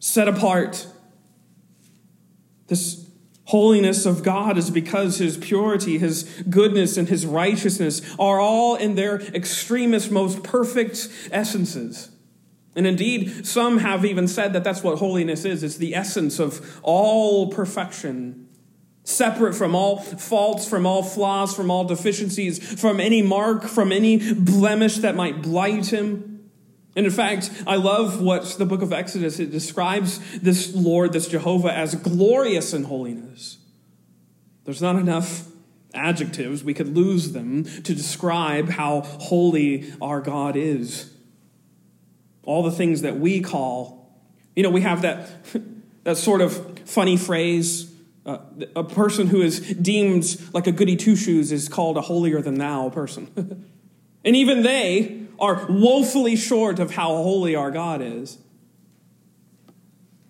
set 0.00 0.26
apart 0.26 0.88
this 2.70 3.06
holiness 3.46 4.06
of 4.06 4.22
God 4.22 4.56
is 4.56 4.70
because 4.70 5.18
his 5.18 5.36
purity, 5.36 5.98
his 5.98 6.22
goodness, 6.48 6.96
and 6.96 7.08
his 7.08 7.26
righteousness 7.26 8.00
are 8.16 8.38
all 8.38 8.76
in 8.76 8.94
their 8.94 9.20
extremest, 9.20 10.10
most 10.10 10.44
perfect 10.44 11.08
essences. 11.32 12.10
And 12.76 12.86
indeed, 12.86 13.44
some 13.44 13.78
have 13.78 14.04
even 14.04 14.28
said 14.28 14.52
that 14.52 14.62
that's 14.62 14.84
what 14.84 14.98
holiness 14.98 15.44
is 15.44 15.64
it's 15.64 15.76
the 15.76 15.96
essence 15.96 16.38
of 16.38 16.80
all 16.82 17.50
perfection, 17.50 18.48
separate 19.02 19.54
from 19.54 19.74
all 19.74 19.98
faults, 19.98 20.68
from 20.68 20.86
all 20.86 21.02
flaws, 21.02 21.52
from 21.52 21.72
all 21.72 21.82
deficiencies, 21.82 22.80
from 22.80 23.00
any 23.00 23.20
mark, 23.20 23.64
from 23.64 23.90
any 23.90 24.32
blemish 24.34 24.98
that 24.98 25.16
might 25.16 25.42
blight 25.42 25.86
him. 25.86 26.29
And 26.96 27.06
in 27.06 27.12
fact, 27.12 27.50
I 27.66 27.76
love 27.76 28.20
what 28.20 28.44
the 28.58 28.66
book 28.66 28.82
of 28.82 28.92
Exodus 28.92 29.38
it 29.38 29.50
describes 29.50 30.18
this 30.40 30.74
Lord, 30.74 31.12
this 31.12 31.28
Jehovah 31.28 31.72
as 31.72 31.94
glorious 31.94 32.72
in 32.72 32.84
holiness. 32.84 33.58
There's 34.64 34.82
not 34.82 34.96
enough 34.96 35.46
adjectives, 35.94 36.62
we 36.62 36.74
could 36.74 36.94
lose 36.94 37.32
them 37.32 37.64
to 37.64 37.94
describe 37.94 38.68
how 38.68 39.00
holy 39.00 39.92
our 40.00 40.20
God 40.20 40.56
is. 40.56 41.12
All 42.44 42.62
the 42.62 42.70
things 42.70 43.02
that 43.02 43.18
we 43.18 43.40
call, 43.40 44.20
you 44.54 44.62
know, 44.62 44.70
we 44.70 44.82
have 44.82 45.02
that 45.02 45.30
that 46.04 46.16
sort 46.16 46.40
of 46.40 46.78
funny 46.88 47.16
phrase 47.16 47.92
uh, 48.26 48.38
a 48.76 48.84
person 48.84 49.26
who 49.26 49.42
is 49.42 49.60
deemed 49.74 50.40
like 50.52 50.66
a 50.66 50.72
goody 50.72 50.96
two 50.96 51.16
shoes 51.16 51.52
is 51.52 51.68
called 51.68 51.96
a 51.96 52.02
holier 52.02 52.42
than 52.42 52.54
thou 52.54 52.90
person. 52.90 53.28
and 54.24 54.36
even 54.36 54.62
they 54.62 55.26
are 55.40 55.66
woefully 55.68 56.36
short 56.36 56.78
of 56.78 56.92
how 56.92 57.08
holy 57.08 57.54
our 57.54 57.70
God 57.70 58.02
is. 58.02 58.38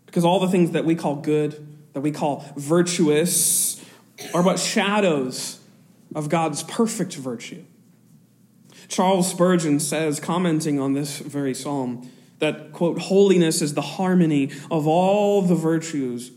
Because 0.07 0.25
all 0.25 0.41
the 0.41 0.49
things 0.49 0.71
that 0.73 0.85
we 0.85 0.95
call 0.95 1.17
good, 1.17 1.67
that 1.93 2.01
we 2.01 2.11
call 2.11 2.45
virtuous, 2.57 3.85
are 4.35 4.43
but 4.43 4.59
shadows 4.59 5.61
of 6.15 6.29
God's 6.29 6.63
perfect 6.63 7.15
virtue. 7.15 7.65
Charles 8.89 9.31
Spurgeon 9.31 9.79
says, 9.79 10.19
commenting 10.19 10.81
on 10.81 10.95
this 10.95 11.19
very 11.19 11.55
psalm, 11.55 12.11
that, 12.41 12.73
quote, 12.73 12.99
holiness 12.99 13.63
is 13.63 13.75
the 13.75 13.83
harmony 13.83 14.51
of 14.71 14.87
all 14.87 15.43
the 15.43 15.55
virtues 15.55 16.33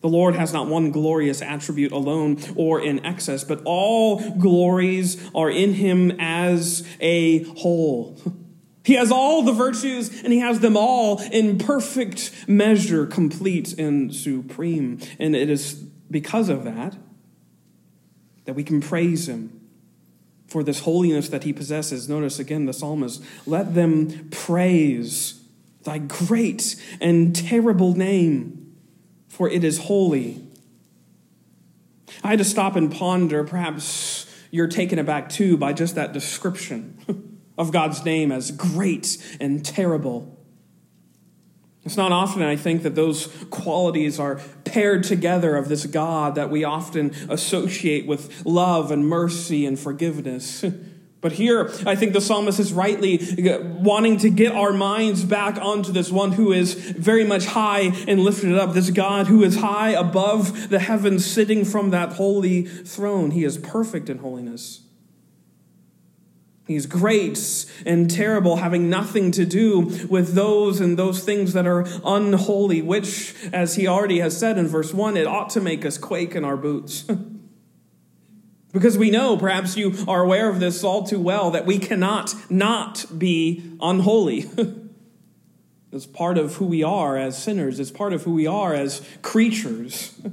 the 0.00 0.08
Lord 0.08 0.34
has 0.34 0.52
not 0.52 0.66
one 0.66 0.90
glorious 0.90 1.42
attribute 1.42 1.92
alone 1.92 2.38
or 2.56 2.80
in 2.80 3.04
excess, 3.04 3.44
but 3.44 3.60
all 3.64 4.30
glories 4.38 5.22
are 5.34 5.50
in 5.50 5.74
him 5.74 6.12
as 6.18 6.86
a 7.00 7.44
whole. 7.44 8.18
He 8.82 8.94
has 8.94 9.12
all 9.12 9.42
the 9.42 9.52
virtues 9.52 10.22
and 10.24 10.32
he 10.32 10.38
has 10.38 10.60
them 10.60 10.74
all 10.74 11.20
in 11.30 11.58
perfect 11.58 12.32
measure, 12.48 13.06
complete 13.06 13.78
and 13.78 14.12
supreme. 14.12 14.98
And 15.18 15.36
it 15.36 15.50
is 15.50 15.74
because 16.10 16.48
of 16.48 16.64
that 16.64 16.96
that 18.46 18.54
we 18.54 18.64
can 18.64 18.80
praise 18.80 19.28
him 19.28 19.60
for 20.48 20.64
this 20.64 20.80
holiness 20.80 21.28
that 21.28 21.44
he 21.44 21.52
possesses. 21.52 22.08
Notice 22.08 22.38
again 22.38 22.64
the 22.64 22.72
psalmist 22.72 23.22
let 23.46 23.74
them 23.74 24.28
praise 24.30 25.40
thy 25.84 25.98
great 25.98 26.74
and 27.02 27.36
terrible 27.36 27.94
name 27.94 28.59
for 29.30 29.48
it 29.48 29.64
is 29.64 29.78
holy. 29.78 30.44
I 32.22 32.28
had 32.28 32.38
to 32.38 32.44
stop 32.44 32.76
and 32.76 32.92
ponder. 32.92 33.44
Perhaps 33.44 34.26
you're 34.50 34.68
taken 34.68 34.98
aback 34.98 35.30
too 35.30 35.56
by 35.56 35.72
just 35.72 35.94
that 35.94 36.12
description 36.12 37.40
of 37.58 37.72
God's 37.72 38.04
name 38.04 38.30
as 38.30 38.50
great 38.50 39.16
and 39.40 39.64
terrible. 39.64 40.36
It's 41.84 41.96
not 41.96 42.12
often, 42.12 42.42
I 42.42 42.56
think, 42.56 42.82
that 42.82 42.94
those 42.94 43.28
qualities 43.48 44.20
are 44.20 44.38
paired 44.64 45.04
together 45.04 45.56
of 45.56 45.68
this 45.68 45.86
God 45.86 46.34
that 46.34 46.50
we 46.50 46.62
often 46.62 47.14
associate 47.30 48.06
with 48.06 48.44
love 48.44 48.90
and 48.90 49.08
mercy 49.08 49.64
and 49.64 49.78
forgiveness. 49.78 50.64
But 51.20 51.32
here, 51.32 51.70
I 51.84 51.96
think 51.96 52.14
the 52.14 52.20
psalmist 52.20 52.58
is 52.58 52.72
rightly 52.72 53.50
uh, 53.50 53.60
wanting 53.60 54.16
to 54.18 54.30
get 54.30 54.52
our 54.52 54.72
minds 54.72 55.22
back 55.22 55.58
onto 55.60 55.92
this 55.92 56.10
one 56.10 56.32
who 56.32 56.52
is 56.52 56.72
very 56.72 57.24
much 57.24 57.44
high 57.44 57.92
and 58.08 58.20
lifted 58.20 58.56
up, 58.56 58.72
this 58.72 58.88
God 58.90 59.26
who 59.26 59.42
is 59.42 59.56
high 59.56 59.90
above 59.90 60.70
the 60.70 60.78
heavens, 60.78 61.26
sitting 61.26 61.64
from 61.66 61.90
that 61.90 62.14
holy 62.14 62.62
throne. 62.64 63.32
He 63.32 63.44
is 63.44 63.58
perfect 63.58 64.08
in 64.08 64.18
holiness. 64.18 64.80
He's 66.66 66.86
great 66.86 67.66
and 67.84 68.08
terrible, 68.08 68.56
having 68.56 68.88
nothing 68.88 69.32
to 69.32 69.44
do 69.44 70.06
with 70.08 70.34
those 70.34 70.80
and 70.80 70.96
those 70.96 71.22
things 71.22 71.52
that 71.52 71.66
are 71.66 71.84
unholy, 72.04 72.80
which, 72.80 73.34
as 73.52 73.74
he 73.74 73.88
already 73.88 74.20
has 74.20 74.38
said 74.38 74.56
in 74.56 74.68
verse 74.68 74.94
1, 74.94 75.16
it 75.16 75.26
ought 75.26 75.50
to 75.50 75.60
make 75.60 75.84
us 75.84 75.98
quake 75.98 76.34
in 76.34 76.44
our 76.44 76.56
boots. 76.56 77.04
Because 78.72 78.96
we 78.96 79.10
know, 79.10 79.36
perhaps 79.36 79.76
you 79.76 79.94
are 80.06 80.22
aware 80.22 80.48
of 80.48 80.60
this 80.60 80.84
all 80.84 81.04
too 81.04 81.20
well, 81.20 81.50
that 81.50 81.66
we 81.66 81.78
cannot 81.78 82.34
not 82.48 83.04
be 83.16 83.76
unholy. 83.80 84.48
it's 85.92 86.06
part 86.06 86.38
of 86.38 86.56
who 86.56 86.66
we 86.66 86.82
are 86.82 87.16
as 87.16 87.40
sinners, 87.40 87.80
it's 87.80 87.90
part 87.90 88.12
of 88.12 88.22
who 88.22 88.32
we 88.32 88.46
are 88.46 88.74
as 88.74 89.06
creatures. 89.22 90.20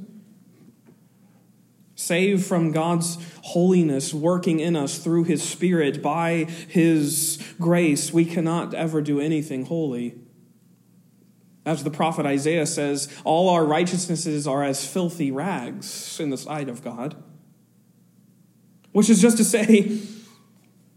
Saved 1.95 2.45
from 2.45 2.71
God's 2.71 3.17
holiness 3.41 4.13
working 4.13 4.59
in 4.59 4.75
us 4.75 4.99
through 4.99 5.23
His 5.23 5.41
Spirit 5.41 6.03
by 6.03 6.43
His 6.67 7.43
grace, 7.59 8.13
we 8.13 8.23
cannot 8.23 8.75
ever 8.75 9.01
do 9.01 9.19
anything 9.19 9.65
holy. 9.65 10.15
As 11.65 11.83
the 11.83 11.89
prophet 11.89 12.25
Isaiah 12.25 12.67
says, 12.67 13.13
all 13.25 13.49
our 13.49 13.65
righteousnesses 13.65 14.47
are 14.47 14.63
as 14.63 14.87
filthy 14.87 15.31
rags 15.31 16.19
in 16.19 16.29
the 16.29 16.37
sight 16.37 16.69
of 16.69 16.83
God. 16.83 17.21
Which 18.97 19.11
is 19.11 19.21
just 19.21 19.37
to 19.37 19.43
say 19.43 19.99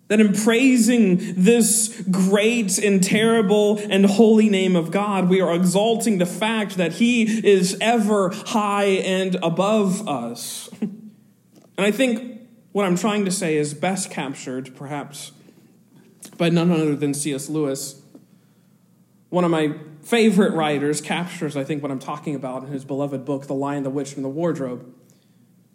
that 0.09 0.21
in 0.21 0.33
praising 0.33 1.19
this 1.35 2.02
great 2.11 2.78
and 2.78 3.04
terrible 3.04 3.76
and 3.76 4.07
holy 4.07 4.49
name 4.49 4.75
of 4.75 4.90
God, 4.90 5.28
we 5.28 5.42
are 5.42 5.54
exalting 5.54 6.16
the 6.16 6.25
fact 6.25 6.78
that 6.78 6.95
He 6.95 7.25
is 7.47 7.76
ever 7.78 8.30
high 8.30 8.87
and 8.87 9.35
above 9.42 10.09
us. 10.09 10.71
And 10.80 11.87
I 11.87 11.90
think 11.90 12.40
what 12.73 12.87
I'm 12.87 12.97
trying 12.97 13.26
to 13.26 13.30
say 13.30 13.57
is 13.57 13.75
best 13.75 14.11
captured, 14.11 14.75
perhaps, 14.75 15.33
by 16.38 16.49
none 16.49 16.71
other 16.71 16.97
than 16.97 17.12
C.S. 17.12 17.50
Lewis. 17.50 18.00
One 19.28 19.45
of 19.45 19.50
my 19.50 19.75
favorite 20.02 20.54
writers 20.54 21.02
captures, 21.02 21.54
I 21.54 21.64
think, 21.64 21.83
what 21.83 21.90
I'm 21.92 21.99
talking 21.99 22.35
about 22.35 22.64
in 22.64 22.71
his 22.71 22.85
beloved 22.85 23.26
book, 23.26 23.47
The 23.47 23.54
Lion, 23.54 23.83
the 23.83 23.90
Witch, 23.90 24.14
and 24.14 24.25
the 24.25 24.28
Wardrobe, 24.30 24.90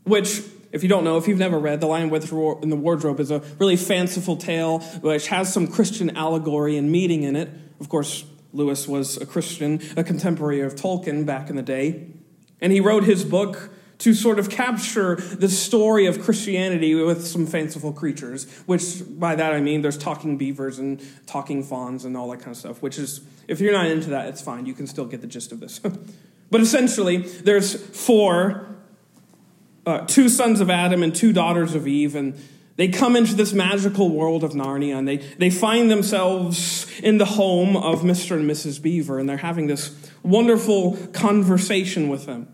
which, 0.03 0.41
if 0.75 0.83
you 0.83 0.89
don't 0.89 1.05
know, 1.05 1.15
if 1.15 1.25
you've 1.25 1.39
never 1.39 1.57
read, 1.57 1.79
The 1.79 1.87
Lion, 1.87 2.13
and 2.13 2.71
the 2.71 2.75
Wardrobe 2.75 3.21
is 3.21 3.31
a 3.31 3.39
really 3.59 3.77
fanciful 3.77 4.35
tale 4.35 4.79
which 4.79 5.27
has 5.29 5.51
some 5.51 5.67
Christian 5.67 6.17
allegory 6.17 6.75
and 6.75 6.91
meaning 6.91 7.23
in 7.23 7.37
it. 7.37 7.49
Of 7.79 7.87
course, 7.87 8.25
Lewis 8.51 8.85
was 8.85 9.15
a 9.15 9.25
Christian, 9.25 9.79
a 9.95 10.03
contemporary 10.03 10.59
of 10.59 10.75
Tolkien 10.75 11.25
back 11.25 11.49
in 11.49 11.55
the 11.55 11.61
day. 11.61 12.07
And 12.59 12.73
he 12.73 12.81
wrote 12.81 13.05
his 13.05 13.23
book 13.23 13.69
to 13.99 14.13
sort 14.13 14.37
of 14.37 14.49
capture 14.49 15.15
the 15.15 15.47
story 15.47 16.07
of 16.07 16.21
Christianity 16.21 16.93
with 16.93 17.25
some 17.25 17.47
fanciful 17.47 17.93
creatures, 17.93 18.43
which 18.65 19.01
by 19.07 19.33
that 19.35 19.53
I 19.53 19.61
mean 19.61 19.81
there's 19.81 19.97
talking 19.97 20.37
beavers 20.37 20.77
and 20.77 21.01
talking 21.25 21.63
fauns 21.63 22.03
and 22.03 22.17
all 22.17 22.29
that 22.31 22.39
kind 22.39 22.51
of 22.51 22.57
stuff, 22.57 22.81
which 22.81 22.99
is, 22.99 23.21
if 23.47 23.61
you're 23.61 23.71
not 23.71 23.85
into 23.85 24.09
that, 24.09 24.27
it's 24.27 24.41
fine. 24.41 24.65
You 24.65 24.73
can 24.73 24.87
still 24.87 25.05
get 25.05 25.21
the 25.21 25.27
gist 25.27 25.53
of 25.53 25.61
this. 25.61 25.79
but 26.51 26.59
essentially, 26.59 27.19
there's 27.19 27.73
four, 27.75 28.74
uh, 29.85 29.99
two 30.05 30.29
sons 30.29 30.61
of 30.61 30.69
Adam 30.69 31.03
and 31.03 31.15
two 31.15 31.31
daughters 31.31 31.75
of 31.75 31.87
Eve, 31.87 32.15
and 32.15 32.39
they 32.75 32.89
come 32.89 33.15
into 33.15 33.35
this 33.35 33.53
magical 33.53 34.09
world 34.09 34.43
of 34.43 34.51
Narnia 34.51 34.97
and 34.97 35.07
they, 35.07 35.17
they 35.17 35.49
find 35.49 35.89
themselves 35.89 36.87
in 36.99 37.17
the 37.17 37.25
home 37.25 37.77
of 37.77 38.01
Mr. 38.01 38.35
and 38.35 38.49
Mrs. 38.49 38.81
Beaver, 38.81 39.17
and 39.17 39.29
they're 39.29 39.37
having 39.37 39.67
this 39.67 39.95
wonderful 40.23 40.97
conversation 41.13 42.09
with 42.09 42.25
them. 42.25 42.51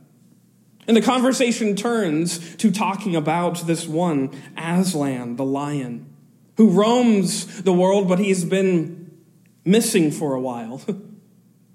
And 0.87 0.97
the 0.97 1.01
conversation 1.01 1.75
turns 1.75 2.55
to 2.57 2.71
talking 2.71 3.15
about 3.15 3.65
this 3.65 3.87
one, 3.87 4.29
Aslan, 4.57 5.37
the 5.37 5.45
lion, 5.45 6.13
who 6.57 6.69
roams 6.69 7.61
the 7.63 7.73
world, 7.73 8.07
but 8.07 8.19
he's 8.19 8.43
been 8.45 9.11
missing 9.63 10.11
for 10.11 10.33
a 10.33 10.41
while. 10.41 10.81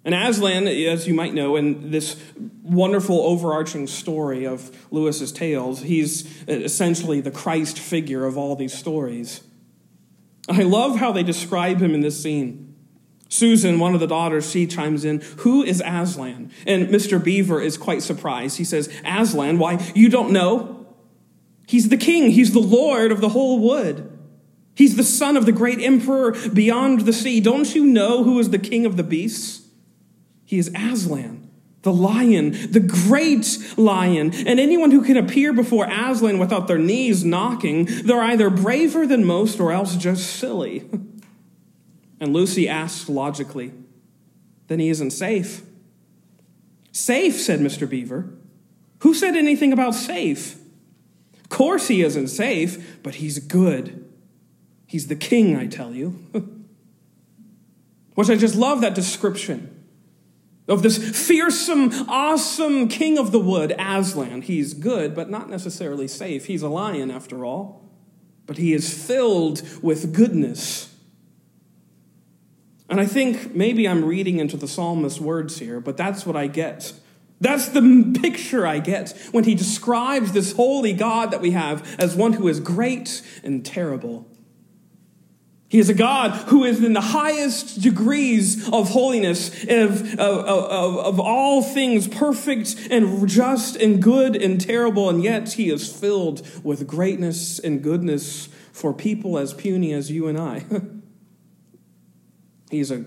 And 0.07 0.15
Aslan, 0.15 0.69
as 0.69 1.09
you 1.09 1.15
might 1.15 1.35
know, 1.35 1.57
in 1.57 1.91
this 1.91 2.17
wonderful 2.63 3.23
overarching 3.23 3.89
story 3.89 4.47
of 4.47 4.71
Lewis's 4.93 5.33
tales, 5.33 5.83
he's 5.83 6.25
uh, 6.49 6.53
essentially 6.53 7.21
the 7.21 7.33
Christ 7.33 7.77
figure 7.77 8.25
of 8.25 8.39
all 8.39 8.55
these 8.55 8.73
stories. 8.73 9.43
I 10.49 10.63
love 10.63 10.99
how 10.99 11.11
they 11.11 11.25
describe 11.25 11.83
him 11.83 11.93
in 11.93 12.03
this 12.03 12.23
scene. 12.23 12.77
Susan, 13.29 13.81
one 13.81 13.95
of 13.95 14.01
the 14.01 14.07
daughters, 14.07 14.49
she 14.49 14.69
chimes 14.69 15.05
in, 15.05 15.23
Who 15.39 15.65
is 15.65 15.83
Aslan? 15.85 16.53
And 16.69 16.87
Mr. 16.87 17.23
Beaver 17.23 17.61
is 17.61 17.77
quite 17.77 18.01
surprised. 18.01 18.59
He 18.59 18.65
says, 18.65 18.89
Aslan? 19.05 19.59
Why, 19.59 19.85
you 19.97 20.09
don't 20.09 20.31
know? 20.31 20.87
He's 21.67 21.89
the 21.89 21.97
king, 21.97 22.31
he's 22.31 22.53
the 22.53 22.61
lord 22.61 23.11
of 23.11 23.21
the 23.21 23.31
whole 23.31 23.59
wood. 23.59 24.17
He's 24.77 24.95
the 24.95 25.03
son 25.03 25.37
of 25.37 25.47
the 25.47 25.53
great 25.53 25.81
emperor 25.81 26.37
beyond 26.53 27.01
the 27.01 27.13
sea. 27.13 27.41
Don't 27.41 27.75
you 27.75 27.85
know 27.85 28.23
who 28.23 28.39
is 28.39 28.51
the 28.51 28.59
king 28.61 28.87
of 28.87 28.97
the 28.97 29.03
beasts? 29.03 29.66
He 30.47 30.59
is 30.59 30.71
Aslan, 30.75 31.51
the 31.83 31.93
lion, 31.93 32.71
the 32.71 32.81
great 32.81 33.59
lion. 33.77 34.33
And 34.33 34.61
anyone 34.61 34.93
who 34.93 35.03
can 35.03 35.17
appear 35.17 35.53
before 35.53 35.87
Aslan 35.91 36.39
without 36.39 36.69
their 36.69 36.79
knees 36.79 37.25
knocking, 37.25 37.85
they're 37.85 38.23
either 38.23 38.49
braver 38.49 39.07
than 39.07 39.25
most 39.25 39.61
or 39.61 39.73
else 39.73 39.97
just 39.97 40.37
silly. 40.37 40.89
And 42.19 42.33
Lucy 42.33 42.67
asked 42.67 43.11
logically, 43.11 43.73
Then 44.69 44.81
he 44.81 44.89
isn't 44.89 45.11
safe. 45.11 45.61
Safe, 46.91 47.39
said 47.39 47.61
Mr. 47.61 47.87
Beaver. 47.87 48.31
Who 49.01 49.13
said 49.13 49.37
anything 49.37 49.71
about 49.71 49.95
safe? 49.95 50.57
Of 51.39 51.51
course 51.51 51.89
he 51.89 52.01
isn't 52.01 52.29
safe, 52.29 53.03
but 53.03 53.17
he's 53.17 53.39
good. 53.39 54.11
He's 54.87 55.09
the 55.09 55.15
king, 55.15 55.57
I 55.57 55.67
tell 55.67 55.93
you. 55.93 56.25
Which 58.15 58.31
I 58.31 58.37
just 58.37 58.55
love 58.55 58.81
that 58.81 58.95
description 58.95 59.76
of 60.69 60.83
this 60.83 61.27
fearsome, 61.27 61.91
awesome 62.09 62.89
king 62.89 63.19
of 63.19 63.33
the 63.33 63.39
wood, 63.39 63.75
Aslan. 63.79 64.43
He's 64.43 64.75
good, 64.75 65.15
but 65.15 65.31
not 65.31 65.49
necessarily 65.49 66.09
safe. 66.09 66.47
He's 66.47 66.63
a 66.63 66.69
lion, 66.69 67.11
after 67.11 67.45
all. 67.45 67.85
But 68.47 68.59
he 68.59 68.73
is 68.73 68.93
filled 68.93 69.63
with 69.83 70.15
goodness 70.15 70.97
and 72.89 73.01
I 73.01 73.07
think 73.07 73.55
maybe 73.55 73.89
I'm 73.89 74.05
reading 74.05 74.39
into 74.39 74.57
the 74.57 74.69
psalmist's 74.69 75.21
words 75.21 75.59
here, 75.59 75.81
but 75.81 75.97
that's 75.97 76.25
what 76.25 76.37
I 76.37 76.47
get. 76.47 76.93
That's 77.41 77.69
the 77.69 78.15
picture 78.21 78.67
I 78.67 78.79
get 78.79 79.11
when 79.33 79.45
he 79.45 79.55
describes 79.55 80.33
this 80.33 80.53
holy 80.53 80.93
God 80.93 81.33
that 81.33 81.41
we 81.41 81.51
have 81.51 81.87
as 81.99 82.15
one 82.15 82.35
who 82.35 82.49
is 82.49 82.61
great 82.61 83.23
and 83.43 83.65
terrible. 83.65 84.27
He 85.69 85.81
is 85.81 85.89
a 85.89 85.95
God 85.95 86.31
who 86.49 86.63
is 86.65 86.83
in 86.83 86.93
the 86.93 87.01
highest 87.01 87.81
degrees 87.81 88.69
of 88.69 88.91
holiness, 88.91 89.49
of, 89.65 90.13
of, 90.13 90.45
of, 90.45 90.97
of, 90.99 91.21
all 91.21 91.61
things 91.61 92.07
perfect 92.07 92.77
and 92.89 93.29
just 93.29 93.75
and 93.75 94.01
good 94.01 94.37
and 94.37 94.61
terrible, 94.61 95.11
and 95.11 95.25
yet 95.25 95.55
he 95.55 95.71
is 95.71 95.93
filled 95.93 96.47
with 96.63 96.87
greatness 96.87 97.59
and 97.59 97.83
goodness 97.83 98.49
for 98.71 98.93
people 98.93 99.39
as 99.39 99.55
puny 99.55 99.93
as 99.93 100.11
you 100.11 100.29
and 100.29 100.39
I. 100.39 100.65
He's 102.71 102.91
a, 102.91 103.05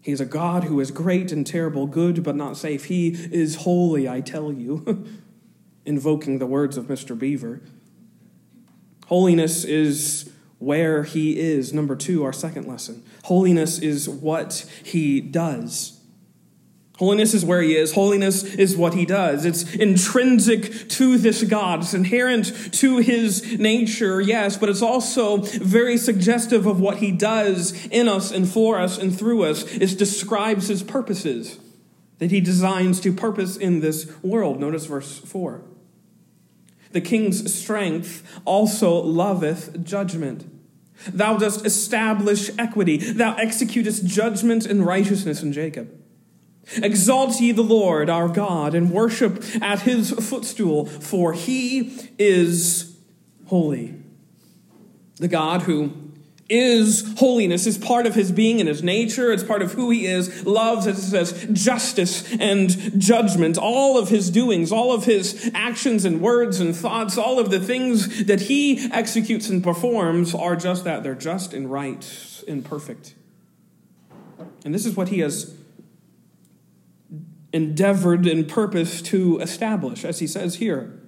he's 0.00 0.22
a 0.22 0.24
God 0.24 0.64
who 0.64 0.80
is 0.80 0.90
great 0.90 1.32
and 1.32 1.46
terrible, 1.46 1.86
good 1.86 2.22
but 2.22 2.34
not 2.34 2.56
safe. 2.56 2.86
He 2.86 3.08
is 3.08 3.56
holy, 3.56 4.08
I 4.08 4.22
tell 4.22 4.50
you, 4.50 5.06
invoking 5.84 6.38
the 6.38 6.46
words 6.46 6.78
of 6.78 6.86
Mr. 6.86 7.18
Beaver. 7.18 7.60
Holiness 9.08 9.64
is 9.64 10.32
where 10.62 11.02
he 11.02 11.38
is. 11.38 11.72
Number 11.72 11.96
two, 11.96 12.24
our 12.24 12.32
second 12.32 12.66
lesson. 12.66 13.02
Holiness 13.24 13.78
is 13.78 14.08
what 14.08 14.64
he 14.84 15.20
does. 15.20 15.98
Holiness 16.98 17.34
is 17.34 17.44
where 17.44 17.62
he 17.62 17.74
is. 17.74 17.94
Holiness 17.94 18.44
is 18.44 18.76
what 18.76 18.94
he 18.94 19.04
does. 19.04 19.44
It's 19.44 19.74
intrinsic 19.74 20.88
to 20.90 21.18
this 21.18 21.42
God. 21.42 21.80
It's 21.80 21.94
inherent 21.94 22.74
to 22.74 22.98
his 22.98 23.58
nature, 23.58 24.20
yes, 24.20 24.56
but 24.56 24.68
it's 24.68 24.82
also 24.82 25.38
very 25.38 25.96
suggestive 25.96 26.64
of 26.66 26.78
what 26.78 26.98
he 26.98 27.10
does 27.10 27.86
in 27.86 28.08
us 28.08 28.30
and 28.30 28.48
for 28.48 28.78
us 28.78 28.98
and 28.98 29.18
through 29.18 29.42
us. 29.44 29.64
It 29.64 29.98
describes 29.98 30.68
his 30.68 30.84
purposes 30.84 31.58
that 32.18 32.30
he 32.30 32.40
designs 32.40 33.00
to 33.00 33.12
purpose 33.12 33.56
in 33.56 33.80
this 33.80 34.08
world. 34.22 34.60
Notice 34.60 34.86
verse 34.86 35.18
4. 35.18 35.62
The 36.92 37.00
king's 37.00 37.52
strength 37.52 38.40
also 38.44 39.02
loveth 39.02 39.84
judgment. 39.84 40.48
Thou 41.08 41.36
dost 41.36 41.66
establish 41.66 42.50
equity. 42.58 42.98
Thou 42.98 43.34
executest 43.36 44.04
judgment 44.04 44.66
and 44.66 44.86
righteousness 44.86 45.42
in 45.42 45.52
Jacob. 45.52 45.90
Exalt 46.76 47.40
ye 47.40 47.50
the 47.52 47.62
Lord 47.62 48.08
our 48.08 48.28
God 48.28 48.74
and 48.74 48.90
worship 48.90 49.44
at 49.60 49.80
his 49.80 50.12
footstool, 50.12 50.86
for 50.86 51.32
he 51.32 51.92
is 52.18 52.96
holy. 53.46 53.96
The 55.16 55.28
God 55.28 55.62
who 55.62 55.92
is 56.52 57.14
holiness, 57.18 57.66
is 57.66 57.78
part 57.78 58.06
of 58.06 58.14
his 58.14 58.30
being 58.30 58.60
and 58.60 58.68
his 58.68 58.82
nature, 58.82 59.32
it's 59.32 59.42
part 59.42 59.62
of 59.62 59.72
who 59.72 59.88
he 59.90 60.06
is, 60.06 60.44
loves, 60.44 60.86
as 60.86 60.98
it 60.98 61.10
says, 61.10 61.46
justice 61.52 62.30
and 62.38 63.00
judgment. 63.00 63.56
All 63.56 63.98
of 63.98 64.10
his 64.10 64.30
doings, 64.30 64.70
all 64.70 64.92
of 64.94 65.06
his 65.06 65.50
actions 65.54 66.04
and 66.04 66.20
words 66.20 66.60
and 66.60 66.76
thoughts, 66.76 67.16
all 67.16 67.38
of 67.38 67.50
the 67.50 67.58
things 67.58 68.24
that 68.26 68.42
he 68.42 68.90
executes 68.92 69.48
and 69.48 69.64
performs 69.64 70.34
are 70.34 70.54
just 70.54 70.84
that. 70.84 71.02
They're 71.02 71.14
just 71.14 71.54
and 71.54 71.70
right 71.70 72.44
and 72.46 72.64
perfect. 72.64 73.14
And 74.64 74.74
this 74.74 74.84
is 74.84 74.94
what 74.96 75.08
he 75.08 75.20
has 75.20 75.56
endeavored 77.52 78.26
and 78.26 78.46
purposed 78.46 79.06
to 79.06 79.38
establish, 79.40 80.04
as 80.04 80.18
he 80.18 80.26
says 80.26 80.56
here. 80.56 81.00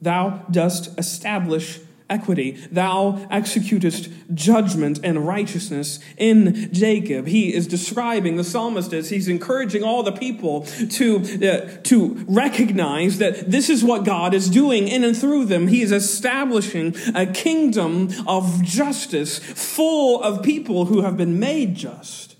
Thou 0.00 0.44
dost 0.50 0.96
establish 0.98 1.80
equity. 2.10 2.52
Thou 2.70 3.26
executest 3.30 4.12
judgment 4.34 5.00
and 5.02 5.26
righteousness 5.26 6.00
in 6.16 6.72
Jacob. 6.72 7.26
He 7.26 7.54
is 7.54 7.66
describing, 7.66 8.36
the 8.36 8.44
psalmist 8.44 8.92
as 8.92 9.10
he's 9.10 9.28
encouraging 9.28 9.82
all 9.82 10.02
the 10.02 10.12
people 10.12 10.62
to, 10.62 11.16
uh, 11.16 11.82
to 11.84 12.24
recognize 12.28 13.18
that 13.18 13.50
this 13.50 13.70
is 13.70 13.82
what 13.82 14.04
God 14.04 14.34
is 14.34 14.50
doing 14.50 14.86
in 14.88 15.02
and 15.04 15.16
through 15.16 15.46
them. 15.46 15.68
He 15.68 15.82
is 15.82 15.92
establishing 15.92 16.94
a 17.14 17.26
kingdom 17.26 18.10
of 18.26 18.62
justice 18.62 19.38
full 19.38 20.22
of 20.22 20.42
people 20.42 20.86
who 20.86 21.02
have 21.02 21.16
been 21.16 21.38
made 21.38 21.74
just. 21.74 22.36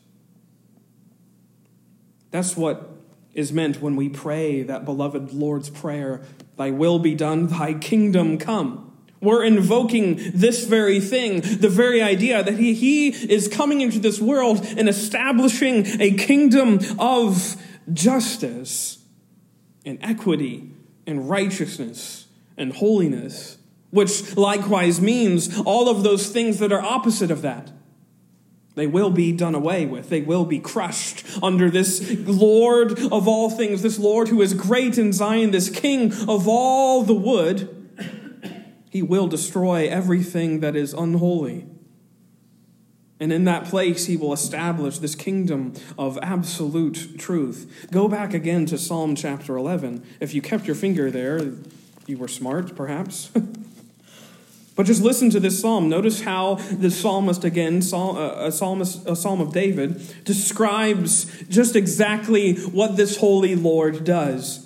That's 2.31 2.57
what 2.57 2.91
is 3.33 3.53
meant 3.53 3.81
when 3.81 3.97
we 3.97 4.09
pray 4.09 4.63
that 4.63 4.85
beloved 4.85 5.33
Lord's 5.33 5.71
Prayer, 5.71 6.23
Thy 6.57 6.71
will 6.71 6.99
be 6.99 7.15
done, 7.15 7.47
Thy 7.47 7.75
kingdom 7.75 8.39
come. 8.39 8.94
We're 9.25 9.45
invoking 9.45 10.21
this 10.35 10.65
very 10.65 11.01
thing, 11.01 11.41
the 11.41 11.69
very 11.69 12.03
idea 12.03 12.43
that 12.43 12.59
he, 12.59 12.75
he 12.75 13.09
is 13.09 13.49
coming 13.49 13.81
into 13.81 13.99
this 13.99 14.21
world 14.21 14.65
and 14.77 14.89
establishing 14.89 16.01
a 16.01 16.13
kingdom 16.13 16.79
of 16.99 17.57
justice 17.93 18.99
and 19.85 19.99
equity 20.03 20.71
and 21.07 21.29
righteousness 21.29 22.27
and 22.57 22.73
holiness, 22.73 23.59
which 23.91 24.37
likewise 24.37 25.01
means 25.01 25.61
all 25.61 25.89
of 25.89 26.03
those 26.03 26.29
things 26.29 26.59
that 26.59 26.73
are 26.73 26.81
opposite 26.83 27.31
of 27.31 27.43
that. 27.43 27.71
They 28.75 28.87
will 28.89 29.11
be 29.11 29.31
done 29.33 29.55
away 29.55 29.87
with. 29.87 30.09
They 30.09 30.21
will 30.21 30.45
be 30.45 30.59
crushed 30.59 31.25
under 31.43 31.71
this 31.71 32.11
Lord 32.27 32.99
of 32.99 33.29
all 33.29 33.49
things, 33.49 33.83
this 33.83 33.99
Lord 33.99 34.29
who 34.29 34.43
is 34.43 34.53
great 34.53 34.99
in 34.99 35.13
Zion, 35.13 35.53
this 35.53 35.71
King 35.71 36.13
of 36.29 36.49
all 36.49 37.05
the 37.05 37.15
wood. 37.15 37.84
He 38.95 39.03
will 39.03 39.27
destroy 39.27 39.89
everything 39.89 40.61
that 40.61 40.77
is 40.77 40.95
unholy. 40.95 41.67
And 43.19 43.33
in 43.33 43.43
that 43.47 43.65
place, 43.65 44.07
he 44.07 44.17
will 44.17 44.33
establish 44.33 44.99
this 44.99 45.17
kingdom 45.17 45.75
of 45.99 46.17
absolute 46.23 47.19
truth. 47.19 47.89
Go 47.91 48.07
back 48.07 48.33
again 48.33 48.67
to 48.67 48.79
Psalm 48.79 49.17
chapter 49.17 49.57
11. 49.57 50.07
If 50.21 50.33
you 50.33 50.41
kept 50.41 50.69
your 50.69 50.77
finger 50.77 51.11
there, 51.11 51.41
you 52.07 52.19
were 52.19 52.29
smart, 52.29 52.77
perhaps. 52.77 53.33
But 54.77 54.87
just 54.87 55.03
listen 55.03 55.31
to 55.31 55.39
this 55.39 55.61
psalm. 55.61 55.89
Notice 55.89 56.23
how 56.23 56.57
the 56.57 56.91
psalmist, 56.91 57.45
again, 57.45 57.81
uh, 57.93 58.47
a, 58.47 58.51
psalmist, 58.51 59.07
a 59.07 59.15
psalm 59.15 59.41
of 59.41 59.53
David, 59.53 60.25
describes 60.25 61.27
just 61.45 61.77
exactly 61.77 62.57
what 62.57 62.97
this 62.97 63.19
holy 63.19 63.55
Lord 63.55 64.03
does. 64.03 64.64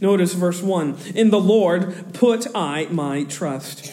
Notice 0.00 0.34
verse 0.34 0.62
1 0.62 0.96
In 1.14 1.30
the 1.30 1.40
Lord 1.40 2.14
put 2.14 2.46
I 2.54 2.86
my 2.90 3.24
trust. 3.24 3.92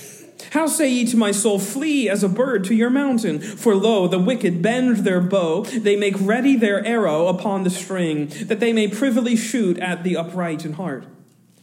How 0.52 0.68
say 0.68 0.90
ye 0.90 1.06
to 1.08 1.18
my 1.18 1.32
soul, 1.32 1.60
Flee 1.60 2.10
as 2.10 2.24
a 2.24 2.30
bird 2.30 2.64
to 2.66 2.76
your 2.76 2.90
mountain? 2.90 3.40
For 3.40 3.76
lo, 3.76 4.08
the 4.08 4.20
wicked 4.20 4.62
bend 4.62 4.98
their 4.98 5.20
bow, 5.20 5.64
they 5.64 5.96
make 5.96 6.16
ready 6.20 6.56
their 6.56 6.86
arrow 6.86 7.28
upon 7.28 7.64
the 7.64 7.70
string, 7.70 8.28
that 8.46 8.60
they 8.60 8.72
may 8.72 8.88
privily 8.88 9.36
shoot 9.36 9.78
at 9.80 10.04
the 10.04 10.16
upright 10.16 10.66
in 10.66 10.74
heart. 10.74 11.06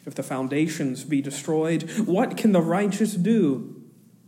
If 0.06 0.14
the 0.14 0.22
foundations 0.22 1.02
be 1.04 1.22
destroyed, 1.22 1.90
what 2.04 2.36
can 2.36 2.52
the 2.52 2.60
righteous 2.60 3.14
do? 3.14 3.83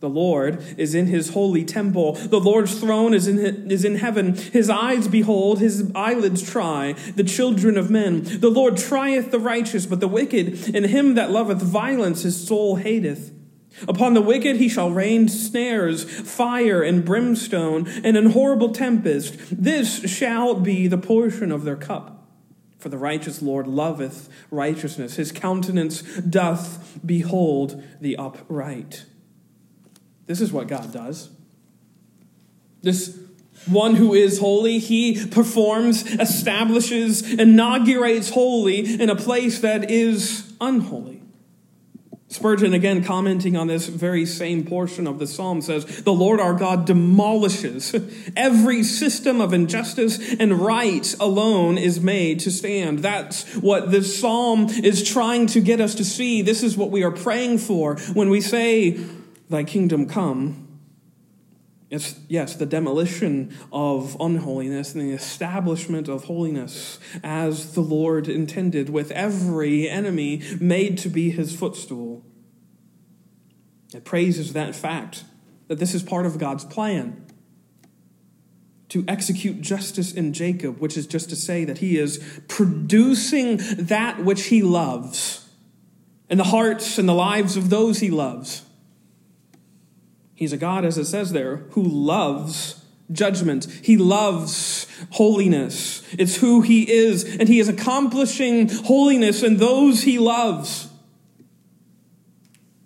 The 0.06 0.12
Lord 0.12 0.62
is 0.78 0.94
in 0.94 1.08
his 1.08 1.30
holy 1.30 1.64
temple. 1.64 2.12
The 2.12 2.38
Lord's 2.38 2.78
throne 2.78 3.12
is 3.12 3.26
in, 3.26 3.68
is 3.72 3.84
in 3.84 3.96
heaven. 3.96 4.36
His 4.36 4.70
eyes 4.70 5.08
behold, 5.08 5.58
his 5.58 5.90
eyelids 5.96 6.48
try 6.48 6.92
the 7.16 7.24
children 7.24 7.76
of 7.76 7.90
men. 7.90 8.22
The 8.22 8.48
Lord 8.48 8.76
trieth 8.76 9.32
the 9.32 9.40
righteous, 9.40 9.84
but 9.84 9.98
the 9.98 10.06
wicked, 10.06 10.76
and 10.76 10.86
him 10.86 11.14
that 11.16 11.32
loveth 11.32 11.60
violence, 11.60 12.22
his 12.22 12.46
soul 12.46 12.76
hateth. 12.76 13.32
Upon 13.88 14.14
the 14.14 14.22
wicked 14.22 14.58
he 14.58 14.68
shall 14.68 14.92
rain 14.92 15.28
snares, 15.28 16.04
fire, 16.04 16.84
and 16.84 17.04
brimstone, 17.04 17.88
and 18.04 18.16
an 18.16 18.30
horrible 18.30 18.70
tempest. 18.70 19.34
This 19.50 20.08
shall 20.08 20.54
be 20.54 20.86
the 20.86 20.98
portion 20.98 21.50
of 21.50 21.64
their 21.64 21.74
cup. 21.74 22.28
For 22.78 22.90
the 22.90 22.96
righteous 22.98 23.42
Lord 23.42 23.66
loveth 23.66 24.28
righteousness. 24.52 25.16
His 25.16 25.32
countenance 25.32 26.02
doth 26.18 27.00
behold 27.04 27.82
the 28.00 28.16
upright. 28.16 29.06
This 30.26 30.40
is 30.40 30.52
what 30.52 30.68
God 30.68 30.92
does. 30.92 31.30
This 32.82 33.18
one 33.66 33.96
who 33.96 34.14
is 34.14 34.38
holy, 34.38 34.78
he 34.78 35.26
performs, 35.26 36.04
establishes, 36.06 37.32
inaugurates 37.32 38.30
holy 38.30 39.00
in 39.00 39.10
a 39.10 39.16
place 39.16 39.60
that 39.60 39.90
is 39.90 40.52
unholy. 40.60 41.22
Spurgeon, 42.28 42.74
again 42.74 43.04
commenting 43.04 43.56
on 43.56 43.68
this 43.68 43.86
very 43.86 44.26
same 44.26 44.64
portion 44.66 45.06
of 45.06 45.20
the 45.20 45.28
psalm, 45.28 45.60
says, 45.62 46.02
The 46.02 46.12
Lord 46.12 46.40
our 46.40 46.54
God 46.54 46.84
demolishes 46.84 47.94
every 48.36 48.82
system 48.82 49.40
of 49.40 49.52
injustice, 49.52 50.34
and 50.34 50.60
right 50.60 51.14
alone 51.20 51.78
is 51.78 52.00
made 52.00 52.40
to 52.40 52.50
stand. 52.50 52.98
That's 52.98 53.44
what 53.56 53.92
this 53.92 54.18
psalm 54.18 54.66
is 54.68 55.08
trying 55.08 55.46
to 55.48 55.60
get 55.60 55.80
us 55.80 55.94
to 55.94 56.04
see. 56.04 56.42
This 56.42 56.64
is 56.64 56.76
what 56.76 56.90
we 56.90 57.04
are 57.04 57.12
praying 57.12 57.58
for 57.58 57.96
when 58.12 58.28
we 58.28 58.40
say, 58.40 58.98
Thy 59.48 59.64
kingdom 59.64 60.06
come. 60.06 60.80
It's, 61.88 62.18
yes, 62.28 62.56
the 62.56 62.66
demolition 62.66 63.56
of 63.72 64.16
unholiness 64.18 64.94
and 64.94 65.02
the 65.02 65.12
establishment 65.12 66.08
of 66.08 66.24
holiness 66.24 66.98
as 67.22 67.74
the 67.74 67.80
Lord 67.80 68.28
intended, 68.28 68.90
with 68.90 69.12
every 69.12 69.88
enemy 69.88 70.42
made 70.60 70.98
to 70.98 71.08
be 71.08 71.30
his 71.30 71.54
footstool. 71.54 72.24
It 73.94 74.04
praises 74.04 74.52
that 74.52 74.74
fact 74.74 75.24
that 75.68 75.78
this 75.78 75.94
is 75.94 76.02
part 76.02 76.26
of 76.26 76.38
God's 76.38 76.64
plan 76.64 77.24
to 78.88 79.04
execute 79.08 79.60
justice 79.60 80.12
in 80.12 80.32
Jacob, 80.32 80.78
which 80.80 80.96
is 80.96 81.06
just 81.06 81.28
to 81.30 81.36
say 81.36 81.64
that 81.64 81.78
he 81.78 81.98
is 81.98 82.22
producing 82.48 83.58
that 83.76 84.24
which 84.24 84.46
he 84.46 84.62
loves 84.62 85.48
in 86.28 86.38
the 86.38 86.44
hearts 86.44 86.98
and 86.98 87.08
the 87.08 87.14
lives 87.14 87.56
of 87.56 87.70
those 87.70 88.00
he 88.00 88.10
loves. 88.10 88.62
He's 90.36 90.52
a 90.52 90.58
God, 90.58 90.84
as 90.84 90.98
it 90.98 91.06
says 91.06 91.32
there, 91.32 91.64
who 91.70 91.82
loves 91.82 92.84
judgment. 93.10 93.66
He 93.82 93.96
loves 93.96 94.86
holiness. 95.12 96.02
It's 96.12 96.36
who 96.36 96.60
he 96.60 96.88
is, 96.92 97.24
and 97.24 97.48
he 97.48 97.58
is 97.58 97.68
accomplishing 97.68 98.68
holiness 98.68 99.42
in 99.42 99.56
those 99.56 100.02
he 100.02 100.18
loves. 100.18 100.88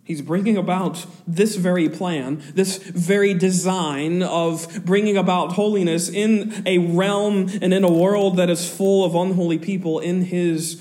He's 0.04 0.22
bringing 0.22 0.56
about 0.56 1.06
this 1.26 1.56
very 1.56 1.88
plan, 1.88 2.42
this 2.54 2.78
very 2.78 3.34
design 3.34 4.22
of 4.22 4.84
bringing 4.84 5.16
about 5.16 5.52
holiness 5.52 6.08
in 6.08 6.62
a 6.66 6.78
realm 6.78 7.48
and 7.60 7.74
in 7.74 7.84
a 7.84 7.92
world 7.92 8.36
that 8.36 8.50
is 8.50 8.68
full 8.68 9.04
of 9.04 9.14
unholy 9.14 9.58
people 9.58 9.98
in 9.98 10.22
his 10.22 10.76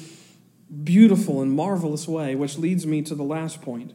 beautiful 0.84 1.41
and 1.41 1.51
marvelous 1.51 2.08
way, 2.08 2.36
which 2.36 2.58
leads 2.58 2.86
me 2.86 3.01
to 3.03 3.15
the 3.15 3.23
last 3.23 3.62
point. 3.62 3.93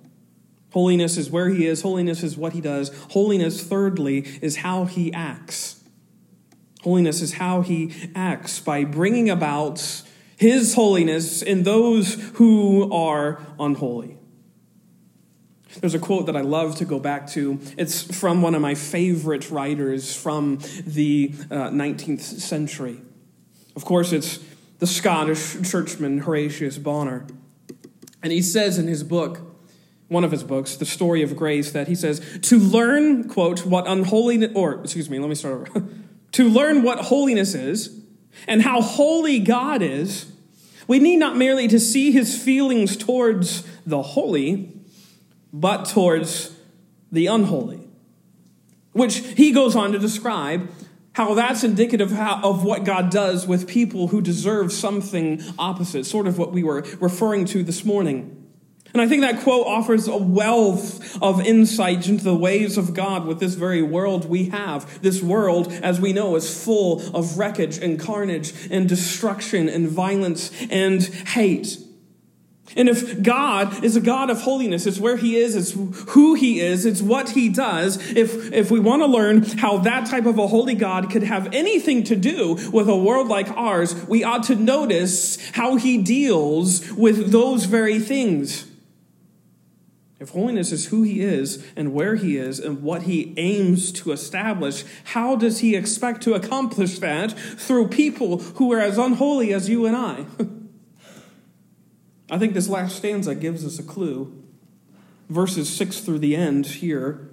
Holiness 0.74 1.16
is 1.16 1.30
where 1.30 1.50
he 1.50 1.68
is, 1.68 1.82
holiness 1.82 2.24
is 2.24 2.36
what 2.36 2.52
he 2.52 2.60
does. 2.60 2.90
Holiness, 3.10 3.62
thirdly, 3.62 4.26
is 4.42 4.56
how 4.56 4.86
he 4.86 5.12
acts. 5.12 5.84
Holiness 6.82 7.22
is 7.22 7.34
how 7.34 7.60
he 7.60 7.94
acts 8.12 8.58
by 8.58 8.82
bringing 8.82 9.30
about 9.30 10.02
his 10.36 10.74
holiness 10.74 11.42
in 11.42 11.62
those 11.62 12.14
who 12.34 12.92
are 12.92 13.40
unholy. 13.60 14.18
There's 15.78 15.94
a 15.94 16.00
quote 16.00 16.26
that 16.26 16.36
I 16.36 16.40
love 16.40 16.74
to 16.78 16.84
go 16.84 16.98
back 16.98 17.28
to. 17.30 17.60
It's 17.78 18.02
from 18.02 18.42
one 18.42 18.56
of 18.56 18.60
my 18.60 18.74
favorite 18.74 19.52
writers 19.52 20.16
from 20.16 20.58
the 20.84 21.34
uh, 21.52 21.70
19th 21.70 22.20
century. 22.20 23.00
Of 23.76 23.84
course, 23.84 24.10
it's 24.10 24.40
the 24.80 24.88
Scottish 24.88 25.70
churchman 25.70 26.18
Horatius 26.18 26.78
Bonar. 26.78 27.28
And 28.24 28.32
he 28.32 28.42
says 28.42 28.76
in 28.76 28.88
his 28.88 29.04
book, 29.04 29.43
one 30.08 30.24
of 30.24 30.30
his 30.30 30.44
books, 30.44 30.76
The 30.76 30.84
Story 30.84 31.22
of 31.22 31.36
Grace, 31.36 31.72
that 31.72 31.88
he 31.88 31.94
says, 31.94 32.20
to 32.42 32.58
learn, 32.58 33.28
quote, 33.28 33.64
what 33.64 33.86
unholiness, 33.86 34.52
or, 34.54 34.80
excuse 34.82 35.08
me, 35.08 35.18
let 35.18 35.28
me 35.28 35.34
start 35.34 35.68
over. 35.68 35.86
to 36.32 36.48
learn 36.48 36.82
what 36.82 36.98
holiness 36.98 37.54
is 37.54 38.00
and 38.46 38.62
how 38.62 38.82
holy 38.82 39.38
God 39.38 39.82
is, 39.82 40.30
we 40.86 40.98
need 40.98 41.16
not 41.16 41.36
merely 41.36 41.68
to 41.68 41.80
see 41.80 42.12
his 42.12 42.40
feelings 42.40 42.96
towards 42.96 43.66
the 43.86 44.02
holy, 44.02 44.72
but 45.52 45.84
towards 45.86 46.54
the 47.10 47.26
unholy. 47.26 47.88
Which 48.92 49.18
he 49.18 49.52
goes 49.52 49.74
on 49.74 49.92
to 49.92 49.98
describe 49.98 50.70
how 51.14 51.34
that's 51.34 51.62
indicative 51.64 52.12
of 52.12 52.64
what 52.64 52.84
God 52.84 53.10
does 53.10 53.46
with 53.46 53.68
people 53.68 54.08
who 54.08 54.20
deserve 54.20 54.72
something 54.72 55.40
opposite, 55.58 56.04
sort 56.06 56.26
of 56.26 56.38
what 56.38 56.52
we 56.52 56.64
were 56.64 56.84
referring 57.00 57.44
to 57.46 57.62
this 57.62 57.84
morning. 57.84 58.43
And 58.94 59.02
I 59.02 59.08
think 59.08 59.22
that 59.22 59.40
quote 59.40 59.66
offers 59.66 60.06
a 60.06 60.16
wealth 60.16 61.20
of 61.20 61.44
insight 61.44 62.08
into 62.08 62.22
the 62.22 62.36
ways 62.36 62.78
of 62.78 62.94
God 62.94 63.26
with 63.26 63.40
this 63.40 63.54
very 63.54 63.82
world 63.82 64.26
we 64.26 64.50
have. 64.50 65.02
This 65.02 65.20
world, 65.20 65.72
as 65.72 66.00
we 66.00 66.12
know, 66.12 66.36
is 66.36 66.64
full 66.64 67.00
of 67.12 67.36
wreckage 67.36 67.78
and 67.78 67.98
carnage 67.98 68.52
and 68.70 68.88
destruction 68.88 69.68
and 69.68 69.88
violence 69.88 70.52
and 70.70 71.02
hate. 71.02 71.76
And 72.76 72.88
if 72.88 73.20
God 73.20 73.84
is 73.84 73.96
a 73.96 74.00
God 74.00 74.30
of 74.30 74.42
holiness, 74.42 74.86
it's 74.86 75.00
where 75.00 75.16
He 75.16 75.36
is, 75.36 75.56
it's 75.56 75.72
who 76.12 76.34
He 76.34 76.60
is, 76.60 76.86
it's 76.86 77.02
what 77.02 77.30
He 77.30 77.48
does. 77.48 77.96
If, 78.12 78.52
if 78.52 78.70
we 78.70 78.78
want 78.78 79.02
to 79.02 79.06
learn 79.06 79.42
how 79.42 79.78
that 79.78 80.06
type 80.06 80.26
of 80.26 80.38
a 80.38 80.46
holy 80.46 80.74
God 80.74 81.10
could 81.10 81.24
have 81.24 81.52
anything 81.52 82.04
to 82.04 82.16
do 82.16 82.54
with 82.72 82.88
a 82.88 82.96
world 82.96 83.26
like 83.26 83.50
ours, 83.50 84.06
we 84.06 84.22
ought 84.22 84.44
to 84.44 84.54
notice 84.54 85.50
how 85.50 85.74
He 85.76 85.98
deals 85.98 86.92
with 86.92 87.32
those 87.32 87.64
very 87.64 87.98
things. 87.98 88.70
If 90.24 90.30
holiness 90.30 90.72
is 90.72 90.86
who 90.86 91.02
he 91.02 91.20
is 91.20 91.62
and 91.76 91.92
where 91.92 92.14
he 92.14 92.38
is 92.38 92.58
and 92.58 92.82
what 92.82 93.02
he 93.02 93.34
aims 93.36 93.92
to 93.92 94.10
establish, 94.10 94.82
how 95.04 95.36
does 95.36 95.58
he 95.58 95.76
expect 95.76 96.22
to 96.22 96.32
accomplish 96.32 96.98
that 97.00 97.32
through 97.32 97.88
people 97.88 98.38
who 98.38 98.72
are 98.72 98.80
as 98.80 98.96
unholy 98.96 99.52
as 99.52 99.68
you 99.68 99.84
and 99.84 99.94
I? 99.94 100.24
I 102.30 102.38
think 102.38 102.54
this 102.54 102.70
last 102.70 102.96
stanza 102.96 103.34
gives 103.34 103.66
us 103.66 103.78
a 103.78 103.82
clue. 103.82 104.42
Verses 105.28 105.68
6 105.68 106.00
through 106.00 106.20
the 106.20 106.34
end 106.34 106.64
here, 106.64 107.28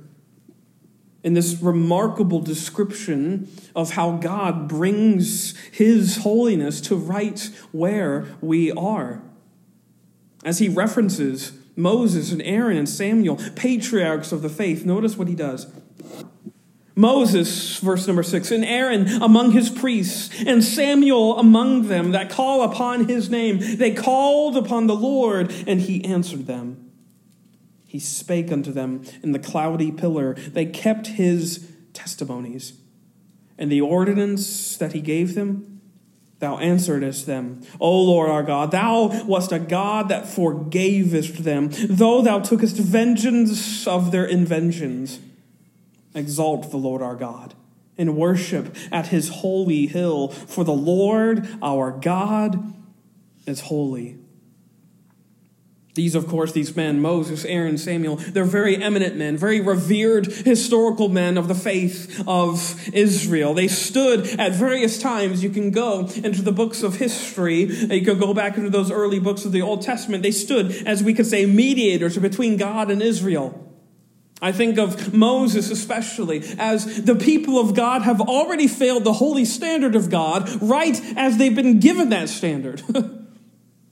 in 1.23 1.33
this 1.33 1.61
remarkable 1.61 2.41
description 2.41 3.49
of 3.73 3.91
how 3.91 4.17
God 4.17 4.67
brings 4.67 5.57
his 5.69 6.17
holiness 6.23 6.81
to 6.81 6.97
right 6.97 7.39
where 7.71 8.25
we 8.41 8.69
are. 8.69 9.21
As 10.43 10.59
he 10.59 10.67
references 10.67 11.53
Moses 11.81 12.31
and 12.31 12.41
Aaron 12.41 12.77
and 12.77 12.87
Samuel, 12.87 13.39
patriarchs 13.55 14.31
of 14.31 14.41
the 14.41 14.49
faith. 14.49 14.85
Notice 14.85 15.17
what 15.17 15.27
he 15.27 15.35
does. 15.35 15.67
Moses, 16.95 17.77
verse 17.77 18.05
number 18.05 18.21
six, 18.21 18.51
and 18.51 18.65
Aaron 18.65 19.07
among 19.21 19.51
his 19.51 19.69
priests, 19.69 20.29
and 20.45 20.63
Samuel 20.63 21.39
among 21.39 21.87
them 21.87 22.11
that 22.11 22.29
call 22.29 22.63
upon 22.63 23.07
his 23.07 23.29
name. 23.29 23.59
They 23.77 23.93
called 23.93 24.57
upon 24.57 24.87
the 24.87 24.95
Lord, 24.95 25.53
and 25.65 25.81
he 25.81 26.03
answered 26.03 26.47
them. 26.47 26.91
He 27.85 27.99
spake 27.99 28.51
unto 28.51 28.71
them 28.71 29.03
in 29.23 29.31
the 29.31 29.39
cloudy 29.39 29.91
pillar. 29.91 30.35
They 30.35 30.65
kept 30.65 31.07
his 31.07 31.71
testimonies. 31.93 32.73
And 33.57 33.71
the 33.71 33.81
ordinance 33.81 34.77
that 34.77 34.93
he 34.93 35.01
gave 35.01 35.35
them, 35.35 35.80
thou 36.41 36.57
answeredest 36.57 37.25
them. 37.25 37.61
O 37.79 38.01
Lord 38.01 38.29
our 38.29 38.43
God, 38.43 38.71
thou 38.71 39.23
wast 39.25 39.51
a 39.51 39.59
God 39.59 40.09
that 40.09 40.25
forgavest 40.25 41.37
them, 41.37 41.69
though 41.87 42.21
thou 42.21 42.39
tookest 42.39 42.77
vengeance 42.77 43.87
of 43.87 44.11
their 44.11 44.25
inventions. 44.25 45.19
Exalt 46.13 46.69
the 46.71 46.77
Lord 46.77 47.01
our 47.01 47.15
God 47.15 47.53
and 47.97 48.17
worship 48.17 48.75
at 48.91 49.07
his 49.07 49.29
holy 49.29 49.85
hill, 49.85 50.29
for 50.29 50.63
the 50.63 50.73
Lord 50.73 51.47
our 51.61 51.91
God 51.91 52.73
is 53.45 53.61
holy. 53.61 54.17
These, 55.93 56.15
of 56.15 56.25
course, 56.27 56.53
these 56.53 56.73
men, 56.73 57.01
Moses, 57.01 57.43
Aaron, 57.43 57.77
Samuel, 57.77 58.15
they're 58.15 58.45
very 58.45 58.81
eminent 58.81 59.17
men, 59.17 59.35
very 59.35 59.59
revered 59.59 60.25
historical 60.27 61.09
men 61.09 61.37
of 61.37 61.49
the 61.49 61.55
faith 61.55 62.23
of 62.25 62.89
Israel. 62.93 63.53
They 63.53 63.67
stood 63.67 64.25
at 64.39 64.53
various 64.53 65.01
times. 65.01 65.43
You 65.43 65.49
can 65.49 65.71
go 65.71 66.07
into 66.23 66.41
the 66.43 66.53
books 66.53 66.81
of 66.81 66.95
history. 66.95 67.65
Uh, 67.65 67.95
you 67.95 68.05
can 68.05 68.19
go 68.19 68.33
back 68.33 68.55
into 68.57 68.69
those 68.69 68.89
early 68.89 69.19
books 69.19 69.43
of 69.43 69.51
the 69.51 69.61
Old 69.61 69.81
Testament. 69.81 70.23
They 70.23 70.31
stood, 70.31 70.71
as 70.87 71.03
we 71.03 71.13
could 71.13 71.27
say, 71.27 71.45
mediators 71.45 72.17
between 72.17 72.55
God 72.55 72.89
and 72.89 73.01
Israel. 73.01 73.67
I 74.41 74.53
think 74.53 74.79
of 74.79 75.13
Moses 75.13 75.69
especially 75.69 76.41
as 76.57 77.03
the 77.03 77.15
people 77.15 77.59
of 77.59 77.75
God 77.75 78.01
have 78.03 78.21
already 78.21 78.67
failed 78.67 79.03
the 79.03 79.13
holy 79.13 79.45
standard 79.45 79.95
of 79.95 80.09
God 80.09 80.49
right 80.61 80.99
as 81.17 81.37
they've 81.37 81.55
been 81.55 81.79
given 81.79 82.09
that 82.09 82.29
standard. 82.29 82.81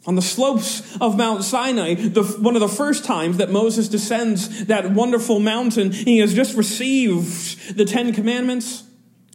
On 0.05 0.15
the 0.15 0.21
slopes 0.21 0.97
of 1.01 1.17
Mount 1.17 1.43
Sinai, 1.43 1.93
the, 1.95 2.23
one 2.23 2.55
of 2.55 2.61
the 2.61 2.69
first 2.69 3.03
times 3.03 3.37
that 3.37 3.51
Moses 3.51 3.89
descends 3.89 4.65
that 4.65 4.91
wonderful 4.91 5.39
mountain, 5.39 5.91
he 5.91 6.19
has 6.19 6.33
just 6.33 6.55
received 6.55 7.75
the 7.77 7.85
Ten 7.85 8.13
Commandments. 8.13 8.83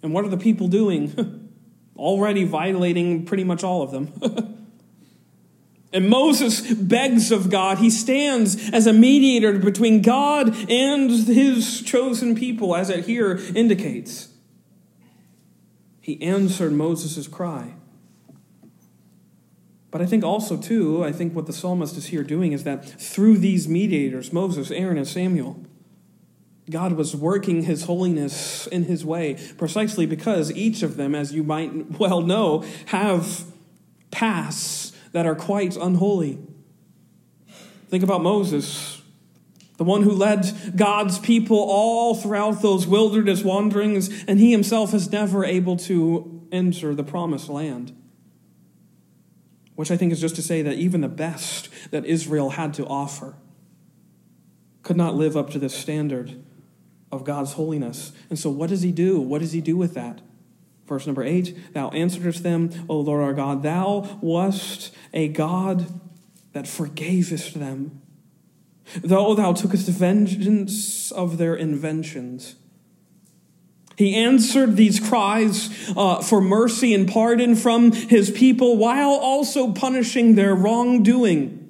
And 0.02 0.12
what 0.12 0.24
are 0.24 0.30
the 0.30 0.38
people 0.38 0.68
doing? 0.68 1.50
Already 1.96 2.44
violating 2.44 3.24
pretty 3.26 3.44
much 3.44 3.62
all 3.62 3.82
of 3.82 3.90
them. 3.90 4.54
And 5.94 6.08
Moses 6.08 6.74
begs 6.74 7.30
of 7.30 7.50
God. 7.50 7.78
He 7.78 7.88
stands 7.88 8.68
as 8.70 8.88
a 8.88 8.92
mediator 8.92 9.56
between 9.60 10.02
God 10.02 10.48
and 10.68 11.08
his 11.08 11.82
chosen 11.82 12.34
people, 12.34 12.74
as 12.74 12.90
it 12.90 13.06
here 13.06 13.40
indicates. 13.54 14.28
He 16.00 16.20
answered 16.20 16.72
Moses' 16.72 17.28
cry. 17.28 17.74
But 19.94 20.02
I 20.02 20.06
think 20.06 20.24
also, 20.24 20.56
too, 20.56 21.04
I 21.04 21.12
think 21.12 21.36
what 21.36 21.46
the 21.46 21.52
psalmist 21.52 21.96
is 21.96 22.06
here 22.06 22.24
doing 22.24 22.50
is 22.50 22.64
that 22.64 22.84
through 22.84 23.38
these 23.38 23.68
mediators, 23.68 24.32
Moses, 24.32 24.72
Aaron, 24.72 24.98
and 24.98 25.06
Samuel, 25.06 25.64
God 26.68 26.94
was 26.94 27.14
working 27.14 27.62
his 27.62 27.84
holiness 27.84 28.66
in 28.66 28.86
his 28.86 29.04
way 29.04 29.38
precisely 29.56 30.04
because 30.04 30.50
each 30.50 30.82
of 30.82 30.96
them, 30.96 31.14
as 31.14 31.32
you 31.32 31.44
might 31.44 31.70
well 32.00 32.22
know, 32.22 32.64
have 32.86 33.44
pasts 34.10 34.90
that 35.12 35.26
are 35.26 35.36
quite 35.36 35.76
unholy. 35.76 36.40
Think 37.88 38.02
about 38.02 38.20
Moses, 38.20 39.00
the 39.76 39.84
one 39.84 40.02
who 40.02 40.10
led 40.10 40.74
God's 40.74 41.20
people 41.20 41.58
all 41.58 42.16
throughout 42.16 42.62
those 42.62 42.84
wilderness 42.84 43.44
wanderings, 43.44 44.24
and 44.24 44.40
he 44.40 44.50
himself 44.50 44.92
is 44.92 45.12
never 45.12 45.44
able 45.44 45.76
to 45.76 46.48
enter 46.50 46.96
the 46.96 47.04
promised 47.04 47.48
land. 47.48 47.96
Which 49.74 49.90
I 49.90 49.96
think 49.96 50.12
is 50.12 50.20
just 50.20 50.36
to 50.36 50.42
say 50.42 50.62
that 50.62 50.76
even 50.76 51.00
the 51.00 51.08
best 51.08 51.68
that 51.90 52.04
Israel 52.04 52.50
had 52.50 52.74
to 52.74 52.86
offer 52.86 53.34
could 54.82 54.96
not 54.96 55.16
live 55.16 55.36
up 55.36 55.50
to 55.50 55.58
the 55.58 55.68
standard 55.68 56.44
of 57.10 57.24
God's 57.24 57.54
holiness. 57.54 58.12
And 58.30 58.38
so, 58.38 58.50
what 58.50 58.70
does 58.70 58.82
he 58.82 58.92
do? 58.92 59.20
What 59.20 59.40
does 59.40 59.52
he 59.52 59.60
do 59.60 59.76
with 59.76 59.94
that? 59.94 60.20
Verse 60.86 61.06
number 61.06 61.22
eight 61.22 61.72
Thou 61.72 61.88
answerest 61.90 62.42
them, 62.42 62.70
O 62.88 63.00
Lord 63.00 63.22
our 63.22 63.32
God, 63.32 63.62
thou 63.62 64.18
wast 64.20 64.94
a 65.12 65.28
God 65.28 65.86
that 66.52 66.66
forgavest 66.66 67.54
them, 67.54 68.02
though 69.02 69.34
thou 69.34 69.52
tookest 69.52 69.88
vengeance 69.88 71.10
of 71.10 71.38
their 71.38 71.56
inventions. 71.56 72.56
He 73.96 74.14
answered 74.14 74.76
these 74.76 74.98
cries 74.98 75.92
uh, 75.96 76.20
for 76.20 76.40
mercy 76.40 76.94
and 76.94 77.08
pardon 77.08 77.54
from 77.54 77.92
his 77.92 78.30
people 78.30 78.76
while 78.76 79.10
also 79.10 79.72
punishing 79.72 80.34
their 80.34 80.54
wrongdoing. 80.54 81.60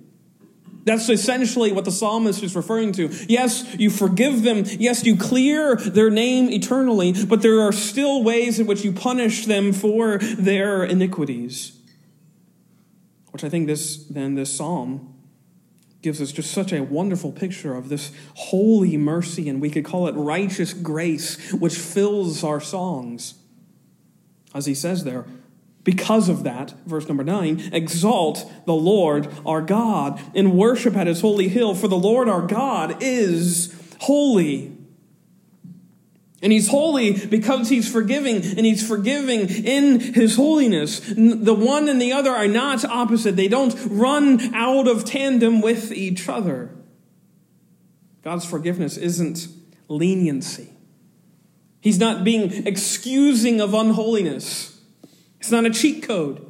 That's 0.84 1.08
essentially 1.08 1.72
what 1.72 1.86
the 1.86 1.90
psalmist 1.90 2.42
is 2.42 2.54
referring 2.54 2.92
to. 2.92 3.08
Yes, 3.26 3.74
you 3.78 3.88
forgive 3.88 4.42
them. 4.42 4.64
Yes, 4.66 5.04
you 5.04 5.16
clear 5.16 5.76
their 5.76 6.10
name 6.10 6.50
eternally, 6.50 7.14
but 7.24 7.40
there 7.40 7.60
are 7.60 7.72
still 7.72 8.22
ways 8.22 8.60
in 8.60 8.66
which 8.66 8.84
you 8.84 8.92
punish 8.92 9.46
them 9.46 9.72
for 9.72 10.18
their 10.18 10.84
iniquities. 10.84 11.78
Which 13.30 13.44
I 13.44 13.48
think 13.48 13.66
this, 13.66 14.04
then, 14.04 14.34
this 14.34 14.54
psalm 14.54 15.13
gives 16.04 16.20
us 16.20 16.30
just 16.30 16.52
such 16.52 16.70
a 16.70 16.82
wonderful 16.82 17.32
picture 17.32 17.74
of 17.74 17.88
this 17.88 18.12
holy 18.34 18.96
mercy, 18.98 19.48
and 19.48 19.60
we 19.60 19.70
could 19.70 19.86
call 19.86 20.06
it 20.06 20.12
righteous 20.12 20.74
grace, 20.74 21.50
which 21.52 21.74
fills 21.74 22.44
our 22.44 22.60
songs. 22.60 23.34
As 24.54 24.66
he 24.66 24.74
says 24.74 25.04
there, 25.04 25.24
because 25.82 26.28
of 26.28 26.44
that, 26.44 26.74
verse 26.86 27.08
number 27.08 27.24
nine, 27.24 27.70
exalt 27.72 28.50
the 28.66 28.74
Lord 28.74 29.34
our 29.46 29.62
God 29.62 30.20
and 30.34 30.52
worship 30.52 30.94
at 30.94 31.06
his 31.06 31.22
holy 31.22 31.48
hill, 31.48 31.74
for 31.74 31.88
the 31.88 31.96
Lord 31.96 32.28
our 32.28 32.46
God 32.46 33.02
is 33.02 33.74
holy. 34.00 34.73
And 36.44 36.52
he's 36.52 36.68
holy 36.68 37.26
because 37.26 37.70
he's 37.70 37.90
forgiving, 37.90 38.36
and 38.36 38.66
he's 38.66 38.86
forgiving 38.86 39.48
in 39.48 39.98
his 39.98 40.36
holiness. 40.36 41.00
The 41.00 41.54
one 41.54 41.88
and 41.88 42.00
the 42.00 42.12
other 42.12 42.30
are 42.30 42.46
not 42.46 42.84
opposite, 42.84 43.34
they 43.34 43.48
don't 43.48 43.74
run 43.86 44.54
out 44.54 44.86
of 44.86 45.06
tandem 45.06 45.62
with 45.62 45.90
each 45.90 46.28
other. 46.28 46.70
God's 48.22 48.44
forgiveness 48.44 48.98
isn't 48.98 49.48
leniency, 49.88 50.68
he's 51.80 51.98
not 51.98 52.24
being 52.24 52.66
excusing 52.66 53.62
of 53.62 53.72
unholiness. 53.72 54.78
It's 55.40 55.50
not 55.50 55.64
a 55.64 55.70
cheat 55.70 56.02
code. 56.02 56.44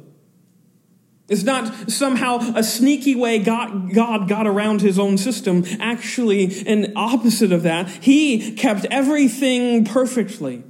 It's 1.27 1.43
not 1.43 1.89
somehow 1.89 2.37
a 2.55 2.63
sneaky 2.63 3.15
way 3.15 3.39
God, 3.39 3.93
God 3.93 4.29
got 4.29 4.45
around 4.45 4.81
his 4.81 4.99
own 4.99 5.17
system. 5.17 5.65
Actually, 5.79 6.61
an 6.67 6.93
opposite 6.95 7.51
of 7.51 7.63
that, 7.63 7.89
he 7.89 8.53
kept 8.55 8.85
everything 8.91 9.85
perfectly. 9.85 10.63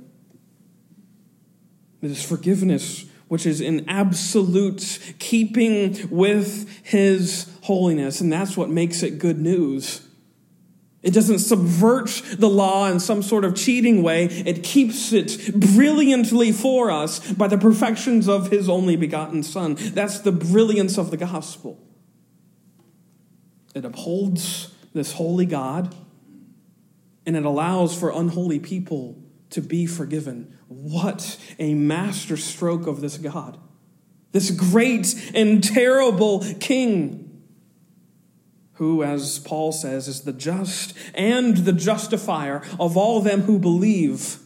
It 2.01 2.11
is 2.11 2.23
forgiveness, 2.23 3.05
which 3.27 3.45
is 3.45 3.59
in 3.59 3.89
absolute 3.89 4.99
keeping 5.19 6.07
with 6.09 6.69
his 6.85 7.51
holiness. 7.63 8.21
And 8.21 8.31
that's 8.31 8.55
what 8.55 8.69
makes 8.69 9.03
it 9.03 9.19
good 9.19 9.39
news. 9.39 10.04
It 11.05 11.13
doesn't 11.13 11.37
subvert 11.37 12.23
the 12.39 12.49
law 12.49 12.87
in 12.87 12.99
some 12.99 13.21
sort 13.21 13.45
of 13.45 13.55
cheating 13.55 14.01
way. 14.01 14.25
It 14.25 14.63
keeps 14.63 15.13
it 15.13 15.53
brilliantly 15.53 16.51
for 16.51 16.89
us 16.89 17.31
by 17.33 17.47
the 17.47 17.59
perfections 17.59 18.27
of 18.27 18.49
his 18.49 18.67
only 18.67 18.95
begotten 18.95 19.43
Son. 19.43 19.75
That's 19.75 20.17
the 20.17 20.31
brilliance 20.31 20.97
of 20.97 21.11
the 21.11 21.17
gospel. 21.17 21.79
It 23.75 23.85
upholds 23.85 24.73
this 24.93 25.11
holy 25.11 25.45
God 25.45 25.93
and 27.27 27.37
it 27.37 27.45
allows 27.45 27.95
for 27.95 28.09
unholy 28.09 28.57
people 28.59 29.21
to 29.51 29.61
be 29.61 29.85
forgiven. 29.85 30.57
What 30.67 31.37
a 31.59 31.75
master 31.75 32.35
stroke 32.35 32.87
of 32.87 33.01
this 33.01 33.19
God! 33.19 33.59
This 34.31 34.49
great 34.49 35.31
and 35.35 35.63
terrible 35.63 36.43
King 36.59 37.24
who, 38.75 39.03
as 39.03 39.39
Paul 39.39 39.71
says, 39.71 40.07
is 40.07 40.21
the 40.21 40.33
just 40.33 40.93
and 41.13 41.57
the 41.57 41.73
justifier 41.73 42.61
of 42.79 42.97
all 42.97 43.21
them 43.21 43.41
who 43.41 43.59
believe. 43.59 44.37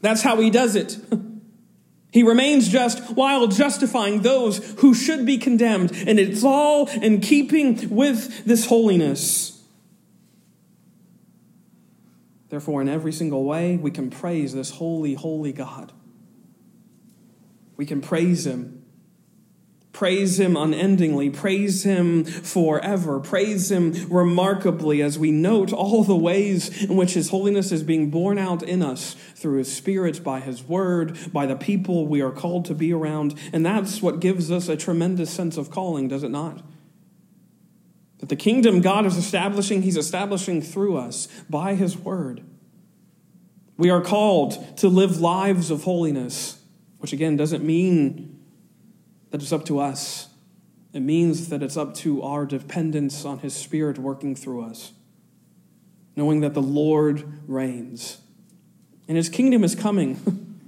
That's 0.00 0.22
how 0.22 0.40
he 0.40 0.50
does 0.50 0.76
it. 0.76 0.98
He 2.12 2.22
remains 2.22 2.68
just 2.68 3.16
while 3.16 3.46
justifying 3.46 4.20
those 4.20 4.58
who 4.80 4.92
should 4.92 5.24
be 5.24 5.38
condemned, 5.38 5.92
and 6.06 6.20
it's 6.20 6.44
all 6.44 6.86
in 6.86 7.22
keeping 7.22 7.88
with 7.88 8.44
this 8.44 8.66
holiness. 8.66 9.62
Therefore, 12.50 12.82
in 12.82 12.88
every 12.90 13.12
single 13.12 13.44
way, 13.44 13.78
we 13.78 13.90
can 13.90 14.10
praise 14.10 14.52
this 14.52 14.72
holy, 14.72 15.14
holy 15.14 15.54
God. 15.54 15.90
We 17.78 17.86
can 17.86 18.02
praise 18.02 18.46
Him 18.46 18.81
praise 19.92 20.40
Him 20.40 20.56
unendingly, 20.56 21.30
praise 21.30 21.84
Him 21.84 22.24
forever, 22.24 23.20
praise 23.20 23.70
Him 23.70 23.92
remarkably 24.08 25.02
as 25.02 25.18
we 25.18 25.30
note 25.30 25.72
all 25.72 26.02
the 26.02 26.16
ways 26.16 26.82
in 26.82 26.96
which 26.96 27.14
His 27.14 27.30
holiness 27.30 27.72
is 27.72 27.82
being 27.82 28.10
borne 28.10 28.38
out 28.38 28.62
in 28.62 28.82
us 28.82 29.14
through 29.34 29.58
His 29.58 29.74
Spirit, 29.74 30.24
by 30.24 30.40
His 30.40 30.64
Word, 30.64 31.18
by 31.32 31.46
the 31.46 31.56
people 31.56 32.06
we 32.06 32.22
are 32.22 32.30
called 32.30 32.64
to 32.66 32.74
be 32.74 32.92
around. 32.92 33.34
And 33.52 33.64
that's 33.64 34.00
what 34.00 34.20
gives 34.20 34.50
us 34.50 34.68
a 34.68 34.76
tremendous 34.76 35.30
sense 35.30 35.56
of 35.56 35.70
calling, 35.70 36.08
does 36.08 36.22
it 36.22 36.30
not? 36.30 36.62
That 38.18 38.28
the 38.28 38.36
kingdom 38.36 38.80
God 38.80 39.04
is 39.04 39.16
establishing, 39.16 39.82
He's 39.82 39.96
establishing 39.96 40.62
through 40.62 40.96
us 40.96 41.28
by 41.50 41.74
His 41.74 41.98
Word. 41.98 42.42
We 43.76 43.90
are 43.90 44.00
called 44.00 44.78
to 44.78 44.88
live 44.88 45.20
lives 45.20 45.70
of 45.70 45.84
holiness, 45.84 46.60
which 46.98 47.12
again 47.12 47.36
doesn't 47.36 47.64
mean 47.64 48.31
that 49.32 49.42
it's 49.42 49.52
up 49.52 49.64
to 49.64 49.80
us. 49.80 50.28
It 50.92 51.00
means 51.00 51.48
that 51.48 51.62
it's 51.62 51.76
up 51.76 51.94
to 51.96 52.22
our 52.22 52.44
dependence 52.44 53.24
on 53.24 53.38
His 53.38 53.54
Spirit 53.54 53.98
working 53.98 54.36
through 54.36 54.62
us, 54.62 54.92
knowing 56.14 56.40
that 56.40 56.52
the 56.52 56.62
Lord 56.62 57.40
reigns. 57.48 58.18
And 59.08 59.16
His 59.16 59.30
kingdom 59.30 59.64
is 59.64 59.74
coming. 59.74 60.58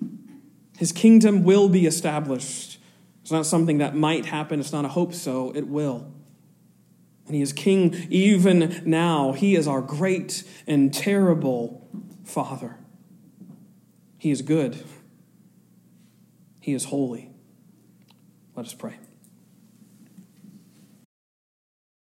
His 0.79 0.93
kingdom 0.93 1.45
will 1.45 1.69
be 1.69 1.85
established. 1.87 2.79
It's 3.21 3.31
not 3.31 3.45
something 3.45 3.79
that 3.79 3.95
might 3.95 4.25
happen, 4.27 4.61
it's 4.61 4.73
not 4.73 4.87
a 4.87 4.89
hope 4.89 5.13
so, 5.13 5.53
it 5.55 5.69
will. 5.69 6.11
And 7.27 7.37
He 7.37 7.43
is 7.43 7.53
King 7.53 8.07
even 8.09 8.83
now. 8.87 9.33
He 9.33 9.57
is 9.57 9.69
our 9.69 9.83
great 9.83 10.43
and 10.67 10.93
terrible 10.93 11.87
Father. 12.25 12.79
He 14.17 14.31
is 14.31 14.41
good. 14.41 14.83
He 16.63 16.73
is 16.73 16.87
holy. 16.87 17.34
Let 18.57 18.67
us 18.67 18.75
pray. 18.75 18.95